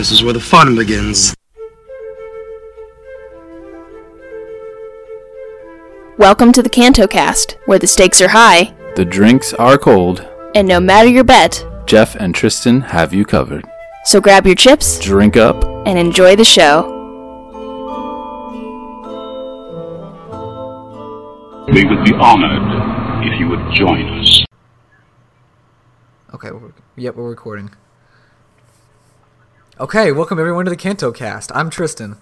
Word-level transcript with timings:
This 0.00 0.12
is 0.12 0.24
where 0.24 0.32
the 0.32 0.40
fun 0.40 0.76
begins. 0.76 1.34
Welcome 6.16 6.54
to 6.54 6.62
the 6.62 6.70
Canto 6.70 7.06
Cast, 7.06 7.58
where 7.66 7.78
the 7.78 7.86
stakes 7.86 8.22
are 8.22 8.28
high, 8.28 8.72
The 8.96 9.04
drinks 9.04 9.52
are 9.52 9.76
cold. 9.76 10.26
and 10.54 10.66
no 10.66 10.80
matter 10.80 11.10
your 11.10 11.22
bet. 11.24 11.62
Jeff 11.84 12.14
and 12.14 12.34
Tristan 12.34 12.80
have 12.80 13.12
you 13.12 13.26
covered. 13.26 13.66
So 14.06 14.22
grab 14.22 14.46
your 14.46 14.54
chips 14.54 14.98
Drink 15.00 15.36
up. 15.36 15.62
and 15.84 15.98
enjoy 15.98 16.34
the 16.34 16.46
show. 16.46 16.96
We 21.74 21.84
would 21.84 22.04
be 22.06 22.14
honored 22.14 23.26
if 23.26 23.38
you 23.38 23.50
would 23.50 23.74
join 23.74 24.18
us. 24.18 24.44
Okay, 26.32 26.52
we're, 26.52 26.72
yep, 26.96 27.16
we're 27.16 27.28
recording. 27.28 27.70
Okay, 29.80 30.12
welcome 30.12 30.38
everyone 30.38 30.66
to 30.66 30.70
the 30.70 30.76
Canto 30.76 31.10
Cast. 31.10 31.50
I'm 31.54 31.70
Tristan, 31.70 32.18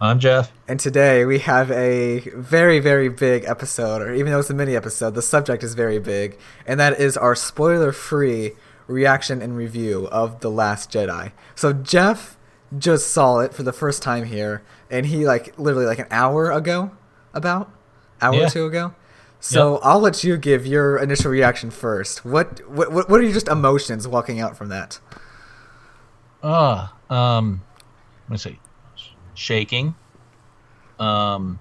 I'm 0.00 0.18
Jeff. 0.18 0.52
and 0.68 0.78
today 0.78 1.24
we 1.24 1.38
have 1.38 1.70
a 1.70 2.20
very, 2.34 2.78
very 2.78 3.08
big 3.08 3.44
episode, 3.44 4.02
or 4.02 4.12
even 4.14 4.30
though 4.32 4.40
it's 4.40 4.50
a 4.50 4.54
mini 4.54 4.76
episode, 4.76 5.14
the 5.14 5.22
subject 5.22 5.62
is 5.64 5.72
very 5.74 5.98
big, 5.98 6.38
and 6.66 6.78
that 6.78 7.00
is 7.00 7.16
our 7.16 7.34
spoiler 7.34 7.92
free 7.92 8.52
reaction 8.86 9.40
and 9.40 9.56
review 9.56 10.08
of 10.08 10.40
The 10.40 10.50
Last 10.50 10.90
Jedi. 10.92 11.32
So, 11.54 11.72
Jeff 11.72 12.36
just 12.76 13.10
saw 13.10 13.38
it 13.38 13.54
for 13.54 13.62
the 13.62 13.72
first 13.72 14.02
time 14.02 14.24
here, 14.24 14.62
and 14.90 15.06
he, 15.06 15.26
like, 15.26 15.58
literally, 15.58 15.86
like, 15.86 16.00
an 16.00 16.06
hour 16.10 16.50
ago, 16.50 16.90
about? 17.32 17.70
Hour 18.20 18.34
Yeah. 18.34 18.46
or 18.46 18.50
two 18.50 18.66
ago? 18.66 18.94
So 19.42 19.78
I'll 19.78 20.00
let 20.00 20.22
you 20.22 20.36
give 20.36 20.66
your 20.66 20.98
initial 20.98 21.30
reaction 21.30 21.70
first. 21.70 22.26
What 22.26 22.60
what 22.68 22.92
what 22.92 23.08
what 23.08 23.20
are 23.20 23.22
your 23.22 23.32
just 23.32 23.48
emotions 23.48 24.06
walking 24.06 24.38
out 24.38 24.54
from 24.54 24.68
that? 24.68 24.98
Ah, 26.42 26.92
um, 27.10 27.62
let 28.28 28.30
me 28.30 28.38
see, 28.38 28.58
shaking. 29.34 29.94
Um, 30.98 31.58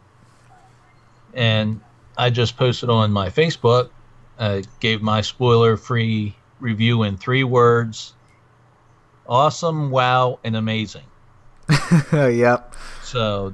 and 1.34 1.82
I 2.18 2.30
just 2.30 2.58
posted 2.58 2.90
on 2.90 3.12
my 3.12 3.30
Facebook. 3.30 3.90
I 4.38 4.64
gave 4.80 5.02
my 5.02 5.22
spoiler-free 5.22 6.36
review 6.60 7.04
in 7.04 7.18
three 7.18 7.44
words: 7.44 8.14
awesome, 9.28 9.90
wow, 9.92 10.40
and 10.44 10.56
amazing. 10.56 11.06
yep. 12.14 12.76
So 13.04 13.54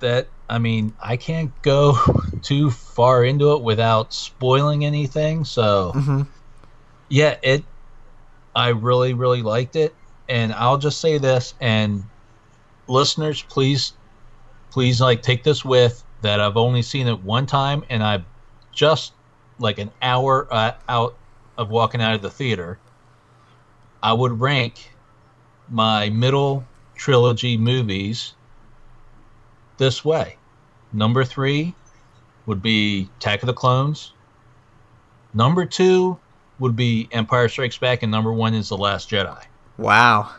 that 0.00 0.28
I 0.48 0.58
mean, 0.58 0.94
I 1.00 1.16
can't 1.16 1.50
go 1.62 1.96
too 2.42 2.70
far 2.70 3.24
into 3.24 3.52
it 3.54 3.62
without 3.62 4.12
spoiling 4.12 4.84
anything. 4.84 5.44
So 5.44 5.92
Mhm. 5.94 6.26
yeah, 7.08 7.36
it. 7.42 7.64
I 8.54 8.68
really, 8.70 9.14
really 9.14 9.42
liked 9.42 9.76
it, 9.76 9.94
and 10.30 10.52
I'll 10.52 10.78
just 10.78 11.00
say 11.00 11.18
this, 11.18 11.54
and 11.60 12.04
listeners, 12.86 13.42
please, 13.42 13.94
please, 14.70 15.00
like 15.00 15.22
take 15.22 15.42
this 15.42 15.64
with 15.64 16.04
that. 16.22 16.40
I've 16.40 16.56
only 16.56 16.82
seen 16.82 17.08
it 17.08 17.20
one 17.24 17.46
time, 17.46 17.84
and 17.90 18.02
I 18.02 18.24
just 18.72 19.12
like 19.58 19.78
an 19.78 19.90
hour 20.00 20.46
uh, 20.50 20.72
out 20.88 21.16
of 21.58 21.68
walking 21.68 22.00
out 22.00 22.14
of 22.14 22.22
the 22.22 22.30
theater. 22.30 22.78
I 24.04 24.12
would 24.12 24.40
rank 24.40 24.92
my 25.68 26.08
middle 26.10 26.64
trilogy 26.94 27.56
movies 27.56 28.34
this 29.78 30.04
way. 30.04 30.36
Number 30.92 31.24
three 31.24 31.74
would 32.46 32.62
be 32.62 33.10
Attack 33.18 33.42
of 33.42 33.48
the 33.48 33.52
Clones. 33.52 34.12
Number 35.34 35.66
two 35.66 36.18
would 36.60 36.76
be 36.76 37.08
Empire 37.10 37.48
Strikes 37.48 37.78
Back, 37.78 38.04
and 38.04 38.12
number 38.12 38.32
one 38.32 38.54
is 38.54 38.68
The 38.68 38.76
Last 38.76 39.10
Jedi. 39.10 39.44
Wow. 39.76 40.32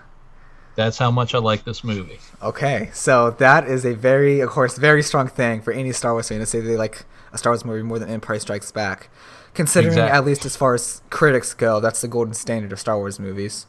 That's 0.75 0.97
how 0.97 1.11
much 1.11 1.35
I 1.35 1.39
like 1.39 1.65
this 1.65 1.83
movie. 1.83 2.19
Okay, 2.41 2.89
so 2.93 3.31
that 3.31 3.67
is 3.67 3.85
a 3.85 3.93
very, 3.93 4.39
of 4.39 4.49
course, 4.49 4.77
very 4.77 5.03
strong 5.03 5.27
thing 5.27 5.61
for 5.61 5.73
any 5.73 5.91
Star 5.91 6.13
Wars 6.13 6.29
fan 6.29 6.39
to 6.39 6.45
say 6.45 6.61
they 6.61 6.77
like 6.77 7.05
a 7.33 7.37
Star 7.37 7.51
Wars 7.51 7.65
movie 7.65 7.83
more 7.83 7.99
than 7.99 8.09
Empire 8.09 8.39
Strikes 8.39 8.71
Back. 8.71 9.09
Considering, 9.53 9.91
Exactly. 9.93 10.17
at 10.17 10.25
least 10.25 10.45
as 10.45 10.55
far 10.55 10.73
as 10.73 11.01
critics 11.09 11.53
go, 11.53 11.81
that's 11.81 11.99
the 12.01 12.07
golden 12.07 12.33
standard 12.33 12.71
of 12.71 12.79
Star 12.79 12.97
Wars 12.97 13.19
movies. 13.19 13.65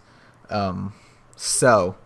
Um, 0.48 0.94
so, 1.34 1.97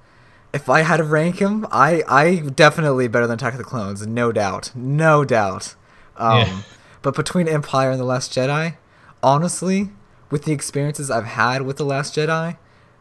if 0.55 0.71
I 0.71 0.81
had 0.81 0.97
to 0.97 1.05
rank 1.05 1.41
him, 1.41 1.67
I, 1.71 2.03
I 2.09 2.37
definitely 2.55 3.07
better 3.07 3.27
than 3.27 3.35
Attack 3.35 3.53
of 3.53 3.59
the 3.59 3.65
Clones, 3.65 4.07
no 4.07 4.33
doubt, 4.33 4.73
no 4.75 5.25
doubt. 5.25 5.75
Um, 6.17 6.39
Yeah. 6.39 6.63
But 7.03 7.15
between 7.15 7.47
Empire 7.47 7.93
and 7.93 8.01
The 8.01 8.05
Last 8.05 8.33
Jedi, 8.33 8.79
honestly, 9.23 9.91
with 10.29 10.45
the 10.45 10.53
experiences 10.53 11.09
I've 11.09 11.25
had 11.27 11.63
with 11.63 11.77
The 11.77 11.85
Last 11.85 12.17
Jedi, 12.17 12.57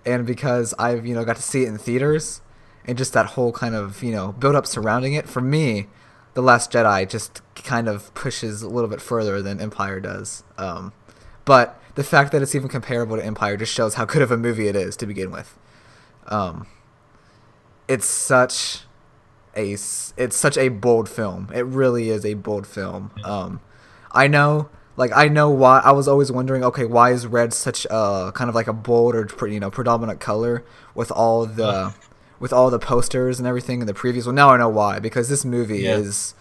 and 0.06 0.26
because 0.26 0.74
I've 0.78 1.06
you 1.06 1.14
know 1.14 1.26
got 1.26 1.36
to 1.38 1.42
see 1.42 1.64
it 1.64 1.68
in 1.68 1.78
theaters, 1.78 2.42
and 2.86 2.98
just 2.98 3.14
that 3.14 3.28
whole 3.28 3.52
kind 3.52 3.76
of 3.76 4.04
you 4.04 4.12
know 4.12 4.32
build 4.34 4.56
up 4.56 4.66
surrounding 4.66 5.14
it, 5.14 5.28
for 5.28 5.42
me, 5.42 5.88
The 6.34 6.42
Last 6.42 6.72
Jedi 6.72 7.10
just 7.10 7.42
kind 7.56 7.88
of 7.88 8.14
pushes 8.14 8.62
a 8.62 8.70
little 8.70 8.90
bit 8.90 9.02
further 9.02 9.42
than 9.42 9.60
Empire 9.60 10.00
does. 10.00 10.44
Um, 10.58 10.94
but 11.46 11.80
the 11.96 12.04
fact 12.04 12.32
that 12.32 12.42
it's 12.42 12.56
even 12.56 12.70
comparable 12.70 13.16
to 13.16 13.26
Empire 13.26 13.58
just 13.58 13.74
shows 13.74 13.96
how 13.96 14.06
good 14.06 14.22
of 14.22 14.32
a 14.32 14.38
movie 14.38 14.68
it 14.68 14.76
is 14.76 14.96
to 14.98 15.06
begin 15.06 15.32
with. 15.32 15.58
Um, 16.28 16.68
it's 17.88 18.06
such 18.06 18.82
a 19.56 19.72
it's 19.74 20.36
such 20.36 20.58
a 20.58 20.70
bold 20.70 21.10
film. 21.10 21.50
It 21.54 21.66
really 21.66 22.10
is 22.10 22.26
a 22.26 22.34
bold 22.34 22.68
film. 22.68 23.12
Um, 23.24 23.62
I 24.12 24.28
know, 24.28 24.70
like 24.98 25.12
I 25.16 25.28
know 25.28 25.50
why. 25.50 25.80
I 25.80 25.92
was 25.92 26.08
always 26.08 26.32
wondering, 26.32 26.64
okay, 26.64 26.86
why 26.86 27.12
is 27.12 27.28
red 27.28 27.54
such 27.54 27.86
a 27.90 28.32
kind 28.34 28.50
of 28.50 28.56
like 28.56 28.68
a 28.68 28.74
bold 28.74 29.16
or 29.16 29.48
you 29.48 29.60
know 29.60 29.72
predominant 29.72 30.20
color 30.20 30.64
with 30.94 31.12
all 31.12 31.46
the 31.46 31.94
with 32.40 32.52
all 32.54 32.70
the 32.70 32.80
posters 32.80 33.40
and 33.40 33.48
everything 33.48 33.82
in 33.82 33.88
the 33.88 33.94
previews? 33.94 34.26
Well, 34.26 34.34
now 34.36 34.50
I 34.52 34.58
know 34.58 34.70
why 34.70 35.00
because 35.00 35.30
this 35.30 35.44
movie 35.46 35.80
Yeah. 35.80 35.96
is. 35.98 36.34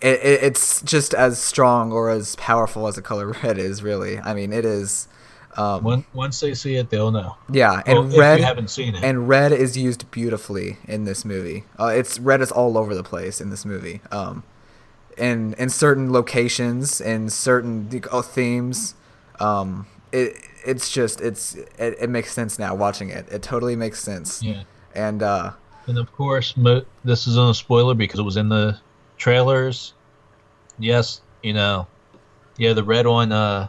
It, 0.00 0.20
it, 0.22 0.42
it's 0.42 0.82
just 0.82 1.14
as 1.14 1.38
strong 1.38 1.90
or 1.90 2.10
as 2.10 2.36
powerful 2.36 2.86
as 2.88 2.96
the 2.96 3.00
color 3.02 3.28
red 3.42 3.56
is. 3.56 3.82
Really, 3.82 4.18
I 4.18 4.34
mean, 4.34 4.52
it 4.52 4.64
is. 4.66 5.08
Um, 5.56 6.04
once 6.12 6.40
they 6.40 6.52
see 6.52 6.74
it, 6.74 6.90
they'll 6.90 7.12
know. 7.12 7.36
yeah, 7.48 7.80
Well, 7.86 8.02
and 8.02 8.12
if 8.12 8.18
red 8.18 8.38
you 8.40 8.44
haven't 8.44 8.70
seen 8.70 8.96
it. 8.96 9.04
and 9.04 9.28
red 9.28 9.52
is 9.52 9.78
used 9.78 10.10
beautifully 10.10 10.78
in 10.88 11.04
this 11.04 11.24
movie. 11.24 11.62
Uh, 11.78 11.86
it's 11.86 12.18
red 12.18 12.40
is 12.40 12.50
all 12.50 12.76
over 12.76 12.92
the 12.92 13.04
place 13.04 13.40
in 13.40 13.50
this 13.50 13.64
movie. 13.64 14.00
Um, 14.10 14.42
in 15.18 15.54
in 15.54 15.68
certain 15.68 16.12
locations 16.12 17.00
and 17.00 17.32
certain 17.32 18.02
uh, 18.10 18.22
themes, 18.22 18.94
um, 19.40 19.86
it 20.12 20.36
it's 20.64 20.90
just 20.90 21.20
it's 21.20 21.54
it, 21.54 21.96
it 22.00 22.10
makes 22.10 22.32
sense 22.32 22.58
now 22.58 22.74
watching 22.74 23.10
it. 23.10 23.26
It 23.30 23.42
totally 23.42 23.76
makes 23.76 24.00
sense. 24.00 24.42
Yeah. 24.42 24.62
And 24.94 25.22
uh, 25.22 25.52
And 25.86 25.98
of 25.98 26.12
course, 26.12 26.56
mo- 26.56 26.84
this 27.04 27.26
isn't 27.26 27.50
a 27.50 27.54
spoiler 27.54 27.94
because 27.94 28.18
it 28.20 28.22
was 28.24 28.36
in 28.36 28.48
the 28.48 28.78
trailers. 29.18 29.92
Yes, 30.78 31.20
you 31.42 31.52
know, 31.52 31.86
yeah, 32.56 32.72
the 32.72 32.82
red 32.84 33.06
one 33.06 33.30
uh, 33.32 33.68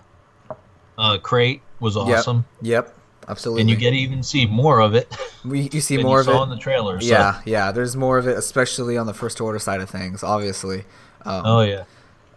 uh, 0.97 1.17
Crait 1.19 1.61
was 1.79 1.97
awesome, 1.97 2.45
Yep, 2.61 2.97
absolutely. 3.28 3.61
and 3.61 3.69
you 3.69 3.75
get 3.75 3.91
to 3.91 3.97
even 3.97 4.23
see 4.23 4.45
more 4.45 4.79
of 4.79 4.95
it. 4.95 5.16
we, 5.45 5.69
you 5.72 5.81
see 5.81 5.97
more 5.97 6.17
you 6.17 6.19
of 6.22 6.25
saw 6.25 6.39
it. 6.41 6.44
in 6.45 6.50
the 6.50 6.57
trailer. 6.57 7.00
so- 7.01 7.07
yeah, 7.07 7.41
yeah. 7.45 7.72
There's 7.72 7.95
more 7.95 8.17
of 8.17 8.28
it, 8.28 8.38
especially 8.38 8.97
on 8.97 9.05
the 9.05 9.13
first 9.13 9.39
order 9.41 9.59
side 9.59 9.81
of 9.81 9.89
things. 9.89 10.23
Obviously. 10.23 10.85
Um, 11.25 11.41
Oh 11.45 11.61
yeah. 11.61 11.83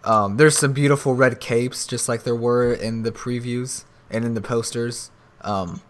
Um, 0.05 0.37
there's 0.37 0.57
some 0.57 0.73
beautiful 0.73 1.15
red 1.15 1.41
capes, 1.41 1.87
just 1.87 2.09
like 2.09 2.23
there 2.23 2.35
were 2.37 2.73
in 2.73 3.03
the 3.03 3.13
previews 3.13 3.85
and 4.11 4.25
in 4.25 4.35
the 4.35 4.41
posters. 4.41 5.11
Um, 5.43 5.83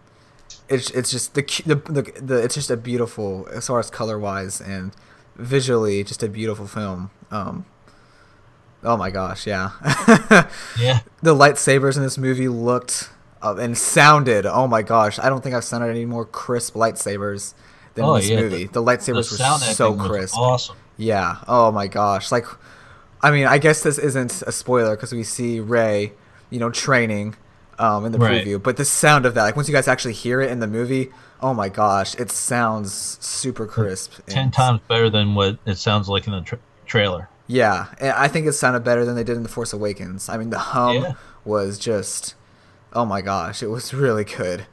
it's 0.67 0.89
it's 0.91 1.09
just 1.11 1.35
the, 1.35 1.41
the 1.65 1.75
the 1.75 2.11
the 2.21 2.43
it's 2.43 2.55
just 2.55 2.69
a 2.69 2.77
beautiful 2.77 3.47
as 3.51 3.67
far 3.67 3.79
as 3.79 3.89
color 3.89 4.19
wise 4.19 4.59
and 4.61 4.91
visually, 5.35 6.03
just 6.03 6.21
a 6.23 6.27
beautiful 6.27 6.67
film. 6.67 7.11
Um, 7.31 7.65
oh 8.83 8.97
my 8.97 9.09
gosh, 9.09 9.47
yeah. 9.47 9.71
Yeah. 10.79 10.99
the 11.21 11.33
lightsabers 11.35 11.95
in 11.97 12.03
this 12.03 12.17
movie 12.17 12.47
looked 12.49 13.09
uh, 13.41 13.55
and 13.55 13.77
sounded. 13.77 14.45
Oh 14.45 14.67
my 14.67 14.81
gosh, 14.81 15.19
I 15.19 15.29
don't 15.29 15.41
think 15.41 15.55
I've 15.55 15.63
sounded 15.63 15.89
any 15.89 16.05
more 16.05 16.25
crisp 16.25 16.75
lightsabers 16.75 17.53
than 17.93 18.05
Oh, 18.05 18.15
in 18.15 18.21
this 18.21 18.29
yeah, 18.29 18.41
movie. 18.41 18.65
the- 18.65 18.73
The, 18.73 18.83
lightsabers 18.83 19.29
the 19.37 19.43
were 19.67 19.73
so 19.73 19.95
crisp. 19.95 20.37
awesome. 20.37 20.75
Yeah. 20.97 21.37
Oh 21.47 21.71
my 21.71 21.87
gosh. 21.87 22.31
Like, 22.31 22.45
I 23.21 23.31
mean, 23.31 23.45
I 23.45 23.57
guess 23.57 23.83
this 23.83 23.97
isn't 23.97 24.41
a 24.43 24.51
spoiler 24.51 24.95
because 24.95 25.11
we 25.13 25.23
see 25.23 25.59
Rey, 25.59 26.13
you 26.49 26.59
know, 26.59 26.69
training 26.69 27.35
um, 27.77 28.05
in 28.05 28.11
the 28.11 28.17
Right. 28.19 28.45
preview. 28.45 28.61
But 28.61 28.77
the 28.77 28.85
sound 28.85 29.25
of 29.25 29.33
that, 29.35 29.43
like, 29.43 29.55
once 29.55 29.67
you 29.69 29.73
guys 29.73 29.87
actually 29.87 30.13
hear 30.13 30.41
it 30.41 30.51
in 30.51 30.59
the 30.59 30.67
movie, 30.67 31.11
oh 31.41 31.53
my 31.53 31.69
gosh, 31.69 32.13
it 32.15 32.29
sounds 32.31 33.17
super 33.21 33.65
crisp. 33.65 34.13
Ten 34.27 34.45
and- 34.45 34.53
times 34.53 34.81
better 34.87 35.09
than 35.09 35.33
what 35.35 35.57
it 35.65 35.77
sounds 35.77 36.09
like 36.09 36.27
in 36.27 36.33
the 36.33 36.41
tra- 36.41 36.59
trailer. 36.85 37.29
Yeah, 37.47 37.87
and 37.99 38.11
I 38.11 38.27
think 38.27 38.45
it 38.47 38.53
sounded 38.53 38.83
better 38.83 39.05
than 39.05 39.15
they 39.15 39.23
did 39.23 39.35
in 39.37 39.43
The 39.43 39.49
Force 39.49 39.73
Awakens. 39.73 40.29
I 40.29 40.37
mean, 40.37 40.49
the 40.51 40.59
hum 40.59 40.95
Yeah. 40.97 41.13
was 41.45 41.79
just, 41.79 42.35
oh 42.93 43.05
my 43.05 43.21
gosh, 43.21 43.63
it 43.63 43.67
was 43.67 43.93
really 44.05 44.23
good. 44.25 44.65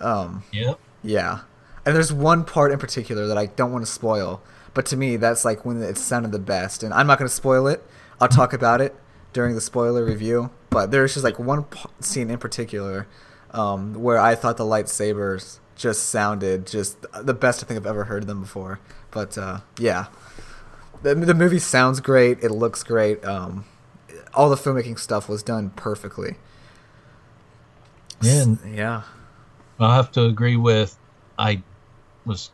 Um, 0.00 0.42
Yep. 0.52 0.78
Yeah. 1.02 1.40
And 1.86 1.94
there's 1.96 2.12
one 2.12 2.44
part 2.44 2.70
in 2.72 2.78
particular 2.78 3.26
that 3.28 3.38
I 3.38 3.46
don't 3.46 3.72
want 3.72 3.86
to 3.86 3.90
spoil, 3.90 4.42
but 4.74 4.86
to 4.86 4.96
me 4.96 5.16
that's 5.16 5.44
like 5.44 5.64
when 5.64 5.82
it 5.82 5.98
sounded 5.98 6.32
the 6.32 6.38
best. 6.38 6.82
And 6.82 6.92
I'm 6.94 7.06
not 7.06 7.18
going 7.18 7.28
to 7.28 7.34
spoil 7.34 7.66
it. 7.66 7.82
I'll 8.20 8.28
talk 8.28 8.52
about 8.52 8.80
it 8.80 8.94
during 9.32 9.54
the 9.54 9.60
spoiler 9.60 10.04
review, 10.04 10.50
but 10.70 10.90
there's 10.90 11.14
just 11.14 11.24
like 11.24 11.38
one 11.38 11.64
p- 11.64 11.80
scene 12.00 12.30
in 12.30 12.38
particular 12.38 13.06
um, 13.52 13.94
where 13.94 14.18
I 14.18 14.34
thought 14.34 14.56
the 14.56 14.64
lightsabers 14.64 15.58
just 15.76 16.06
sounded 16.08 16.66
just 16.66 17.06
the 17.22 17.34
best 17.34 17.62
I 17.62 17.66
think 17.66 17.78
I've 17.78 17.86
ever 17.86 18.04
heard 18.04 18.26
them 18.26 18.40
before. 18.40 18.80
But 19.10 19.38
uh, 19.38 19.60
yeah, 19.78 20.06
the 21.02 21.14
the 21.14 21.34
movie 21.34 21.58
sounds 21.60 22.00
great. 22.00 22.42
It 22.42 22.50
looks 22.50 22.82
great. 22.82 23.24
Um, 23.24 23.64
all 24.34 24.50
the 24.50 24.56
filmmaking 24.56 24.98
stuff 24.98 25.28
was 25.28 25.42
done 25.42 25.70
perfectly. 25.70 26.36
Yeah, 28.20 28.42
and 28.42 28.58
Yeah. 28.74 29.02
I 29.80 29.94
have 29.94 30.10
to 30.12 30.24
agree 30.24 30.56
with. 30.56 30.96
I 31.38 31.62
was 32.26 32.50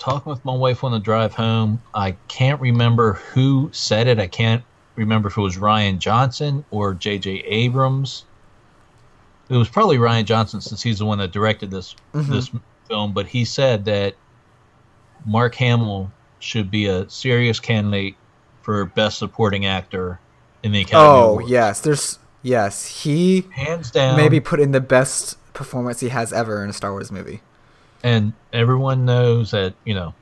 talking 0.00 0.30
with 0.30 0.44
my 0.44 0.54
wife 0.54 0.82
on 0.82 0.90
the 0.90 0.98
drive 0.98 1.34
home. 1.34 1.80
I 1.94 2.12
can't 2.26 2.60
remember 2.60 3.12
who 3.12 3.70
said 3.72 4.08
it. 4.08 4.18
I 4.18 4.26
can't 4.26 4.64
remember 4.96 5.28
if 5.28 5.36
it 5.36 5.40
was 5.40 5.56
Rian 5.56 5.98
Johnson 5.98 6.64
or 6.72 6.94
J.J. 6.94 7.44
Abrams. 7.46 8.24
It 9.48 9.56
was 9.56 9.68
probably 9.68 9.98
Rian 9.98 10.24
Johnson 10.24 10.60
since 10.60 10.82
he's 10.82 10.98
the 10.98 11.06
one 11.06 11.18
that 11.18 11.30
directed 11.30 11.70
this 11.70 11.94
mm-hmm. 12.14 12.32
this 12.32 12.50
film. 12.88 13.12
But 13.12 13.26
he 13.26 13.44
said 13.44 13.84
that 13.84 14.14
Mark 15.24 15.54
Hamill 15.56 16.10
should 16.38 16.70
be 16.70 16.86
a 16.86 17.08
serious 17.08 17.60
candidate 17.60 18.16
for 18.62 18.86
Best 18.86 19.18
Supporting 19.18 19.66
Actor 19.66 20.18
in 20.62 20.72
the 20.72 20.80
Academy 20.80 21.08
Oh 21.08 21.28
Awards. 21.30 21.50
yes, 21.50 21.80
there's 21.80 22.18
yes 22.42 23.02
he 23.02 23.46
hands 23.52 23.90
down. 23.90 24.16
maybe 24.16 24.40
put 24.40 24.60
in 24.60 24.72
the 24.72 24.80
best 24.80 25.36
performance 25.52 26.00
he 26.00 26.08
has 26.08 26.32
ever 26.32 26.64
in 26.64 26.70
a 26.70 26.72
Star 26.72 26.92
Wars 26.92 27.12
movie. 27.12 27.42
And 28.02 28.32
everyone 28.52 29.04
knows 29.04 29.50
that 29.50 29.74
you 29.84 29.94
know 29.94 30.14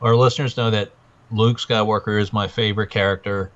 our 0.00 0.14
listeners 0.14 0.56
know 0.56 0.70
that 0.70 0.90
luke 1.30 1.58
skywalker 1.58 2.20
is 2.20 2.32
my 2.32 2.46
favorite 2.46 2.90
character. 2.90 3.50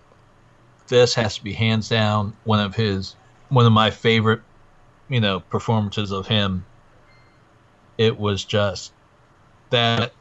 This 0.88 1.14
has 1.14 1.36
to 1.36 1.44
be 1.44 1.52
hands 1.52 1.88
down 1.88 2.36
one 2.44 2.60
of 2.60 2.74
his 2.74 3.14
one 3.48 3.66
of 3.66 3.72
my 3.72 3.90
favorite 3.90 4.40
you 5.08 5.20
know 5.20 5.40
performances 5.40 6.10
of 6.10 6.26
him. 6.26 6.64
It 7.98 8.18
was 8.18 8.44
just 8.44 8.92
that 9.70 10.12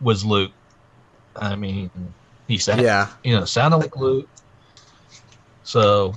was 0.00 0.24
luke. 0.24 0.52
I 1.36 1.56
mean 1.56 1.90
he 2.48 2.58
said 2.58 2.80
Yeah. 2.80 3.08
you 3.24 3.34
know 3.38 3.44
sounded 3.44 3.78
like 3.78 3.96
luke. 3.96 4.28
So 5.64 6.14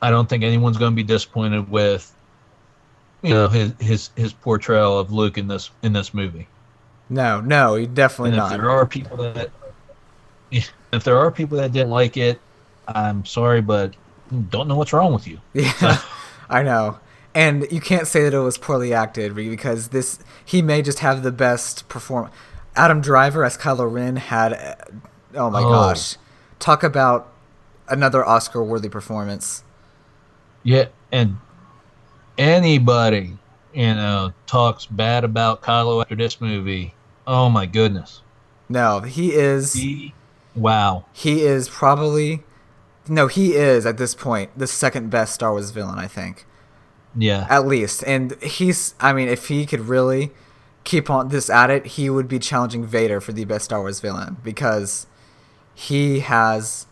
i 0.00 0.10
don't 0.10 0.28
think 0.28 0.44
anyone's 0.44 0.78
going 0.78 0.92
to 0.92 0.96
be 0.96 1.02
disappointed 1.02 1.68
with 1.68 2.14
you 3.22 3.34
know 3.34 3.48
his 3.48 3.72
his 3.80 4.10
his 4.16 4.32
portrayal 4.32 4.98
of 4.98 5.12
Luke 5.12 5.38
in 5.38 5.48
this 5.48 5.70
in 5.82 5.92
this 5.92 6.12
movie. 6.14 6.46
No, 7.10 7.40
no, 7.40 7.74
he 7.74 7.86
definitely 7.86 8.30
And 8.30 8.36
if 8.38 8.42
not. 8.42 8.50
there 8.52 8.70
are 8.70 8.86
people 8.86 9.16
that 9.18 9.50
if 10.50 11.04
there 11.04 11.18
are 11.18 11.30
people 11.30 11.58
that 11.58 11.72
didn't 11.72 11.90
like 11.90 12.16
it, 12.16 12.40
I'm 12.86 13.24
sorry, 13.24 13.60
but 13.60 13.94
don't 14.50 14.68
know 14.68 14.76
what's 14.76 14.92
wrong 14.92 15.12
with 15.12 15.26
you. 15.26 15.38
Yeah, 15.54 16.00
I 16.50 16.62
know. 16.62 16.98
And 17.34 17.66
you 17.70 17.80
can't 17.80 18.06
say 18.06 18.24
that 18.24 18.34
it 18.34 18.38
was 18.40 18.58
poorly 18.58 18.92
acted 18.94 19.34
because 19.34 19.88
this 19.88 20.18
he 20.44 20.62
may 20.62 20.82
just 20.82 21.00
have 21.00 21.22
the 21.22 21.30
best 21.32 21.88
perform. 21.88 22.30
Adam 22.74 23.00
Driver 23.00 23.44
as 23.44 23.56
Kylo 23.58 23.90
Ren 23.90 24.16
had, 24.16 24.52
uh, 24.54 24.74
oh 25.34 25.50
my 25.50 25.62
Oh. 25.62 25.70
gosh, 25.70 26.16
talk 26.58 26.82
about 26.82 27.28
another 27.88 28.24
Oscar-worthy 28.24 28.88
performance. 28.88 29.62
Yeah, 30.62 30.86
and 31.12 31.36
anybody 32.38 33.36
you 33.74 33.94
know 33.94 34.32
talks 34.46 34.86
bad 34.86 35.24
about 35.24 35.62
Kylo 35.62 36.00
after 36.00 36.14
this 36.16 36.40
movie, 36.40 36.94
oh 37.26 37.48
my 37.50 37.66
goodness, 37.66 38.22
No, 38.68 39.00
he 39.00 39.32
is. 39.32 39.74
he, 39.74 40.14
wow, 40.54 41.04
He 41.12 41.42
is 41.42 41.68
probably, 41.68 42.42
no, 43.08 43.26
he 43.26 43.54
is 43.54 43.84
at 43.86 43.98
this 43.98 44.14
point 44.14 44.50
the 44.56 44.66
second 44.66 45.10
best 45.10 45.34
Star 45.34 45.52
Wars 45.52 45.70
villain. 45.70 45.98
I 45.98 46.06
think. 46.06 46.46
yeah, 47.16 47.46
at 47.50 47.66
least 47.66 48.04
and 48.06 48.40
he's 48.42 48.94
i 49.00 49.12
mean 49.12 49.28
if 49.28 49.48
he 49.48 49.64
could 49.66 49.80
really 49.80 50.30
keep 50.84 51.08
on 51.10 51.28
this 51.28 51.48
at 51.50 51.70
it 51.70 51.86
he 51.96 52.08
would 52.10 52.28
be 52.28 52.38
challenging 52.38 52.84
vader 52.86 53.20
for 53.20 53.32
the 53.32 53.44
best 53.44 53.64
star 53.66 53.80
wars 53.80 53.98
villain 54.00 54.36
because 54.44 55.06
he 55.74 56.20
has 56.20 56.86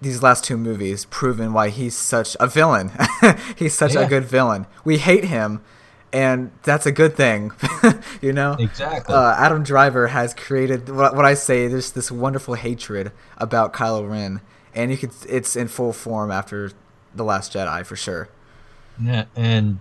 these 0.00 0.22
last 0.22 0.44
two 0.44 0.56
movies 0.56 1.04
proven 1.06 1.52
why 1.52 1.68
he's 1.68 1.96
such 1.96 2.36
a 2.40 2.46
villain 2.46 2.90
he's 3.56 3.74
such 3.74 3.94
a 3.94 4.06
good 4.06 4.24
villain 4.24 4.66
we 4.84 4.98
hate 4.98 5.24
him 5.24 5.60
and 6.12 6.50
that's 6.62 6.86
a 6.86 6.92
good 6.92 7.14
thing 7.16 7.52
you 8.22 8.32
know 8.32 8.56
exactly. 8.58 9.14
uh, 9.14 9.34
adam 9.36 9.62
driver 9.62 10.08
has 10.08 10.34
created 10.34 10.88
what, 10.88 11.14
what 11.14 11.24
i 11.24 11.34
say 11.34 11.68
there's 11.68 11.92
this 11.92 12.10
wonderful 12.10 12.54
hatred 12.54 13.12
about 13.38 13.72
kylo 13.72 14.08
ren 14.08 14.40
and 14.74 14.90
you 14.90 14.96
could 14.96 15.12
it's 15.28 15.54
in 15.54 15.68
full 15.68 15.92
form 15.92 16.30
after 16.30 16.72
the 17.14 17.24
last 17.24 17.52
jedi 17.52 17.84
for 17.84 17.96
sure 17.96 18.28
yeah, 19.02 19.24
and 19.34 19.80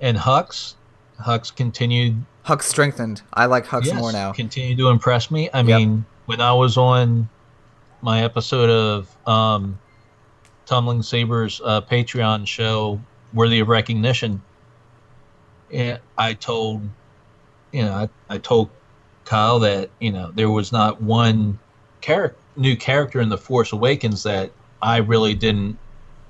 and 0.00 0.16
Hux, 0.18 0.74
Hux 1.20 1.54
continued 1.54 2.24
Hux 2.44 2.62
strengthened. 2.62 3.22
I 3.32 3.46
like 3.46 3.66
Hux 3.66 3.84
yes, 3.86 3.94
more 3.94 4.12
now. 4.12 4.32
Continue 4.32 4.76
to 4.76 4.88
impress 4.88 5.30
me. 5.30 5.48
I 5.54 5.58
Yep. 5.58 5.66
mean, 5.66 6.04
when 6.26 6.40
I 6.40 6.52
was 6.52 6.76
on 6.76 7.28
my 8.02 8.22
episode 8.22 8.70
of 8.70 9.28
um, 9.28 9.78
Tumbling 10.66 11.02
Sabers 11.02 11.60
uh, 11.64 11.80
Patreon 11.80 12.46
show, 12.46 13.00
Worthy 13.32 13.60
of 13.60 13.68
Recognition, 13.68 14.42
and 15.72 15.98
I 16.16 16.34
told, 16.34 16.82
you 17.72 17.82
know, 17.82 17.92
I, 17.92 18.34
I 18.34 18.38
told 18.38 18.70
Kyle 19.24 19.58
that 19.60 19.90
you 20.00 20.12
know 20.12 20.30
there 20.34 20.50
was 20.50 20.72
not 20.72 21.02
one 21.02 21.58
character, 22.00 22.38
new 22.56 22.76
character 22.76 23.20
in 23.20 23.28
the 23.28 23.38
Force 23.38 23.72
Awakens 23.72 24.22
that 24.22 24.52
I 24.80 24.98
really 24.98 25.34
didn't, 25.34 25.76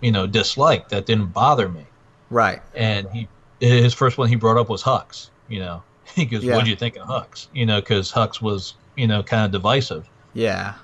you 0.00 0.12
know, 0.12 0.26
dislike. 0.26 0.88
That 0.88 1.06
didn't 1.06 1.26
bother 1.32 1.68
me 1.68 1.86
Right. 2.30 2.60
and 2.74 3.08
he 3.10 3.28
his 3.60 3.94
first 3.94 4.18
one 4.18 4.28
he 4.28 4.36
brought 4.36 4.56
up 4.58 4.68
was 4.68 4.82
Hux. 4.82 5.28
You 5.48 5.60
know, 5.60 5.82
he 6.14 6.24
goes, 6.24 6.42
Yeah. 6.44 6.56
"What 6.56 6.64
do 6.64 6.70
you 6.70 6.76
think 6.76 6.96
of 6.96 7.06
Hux?" 7.06 7.48
You 7.52 7.66
know, 7.66 7.80
because 7.80 8.10
Hux 8.12 8.40
was 8.40 8.74
you 8.96 9.06
know 9.06 9.22
kind 9.22 9.44
of 9.44 9.50
divisive. 9.52 10.08
Yeah. 10.34 10.74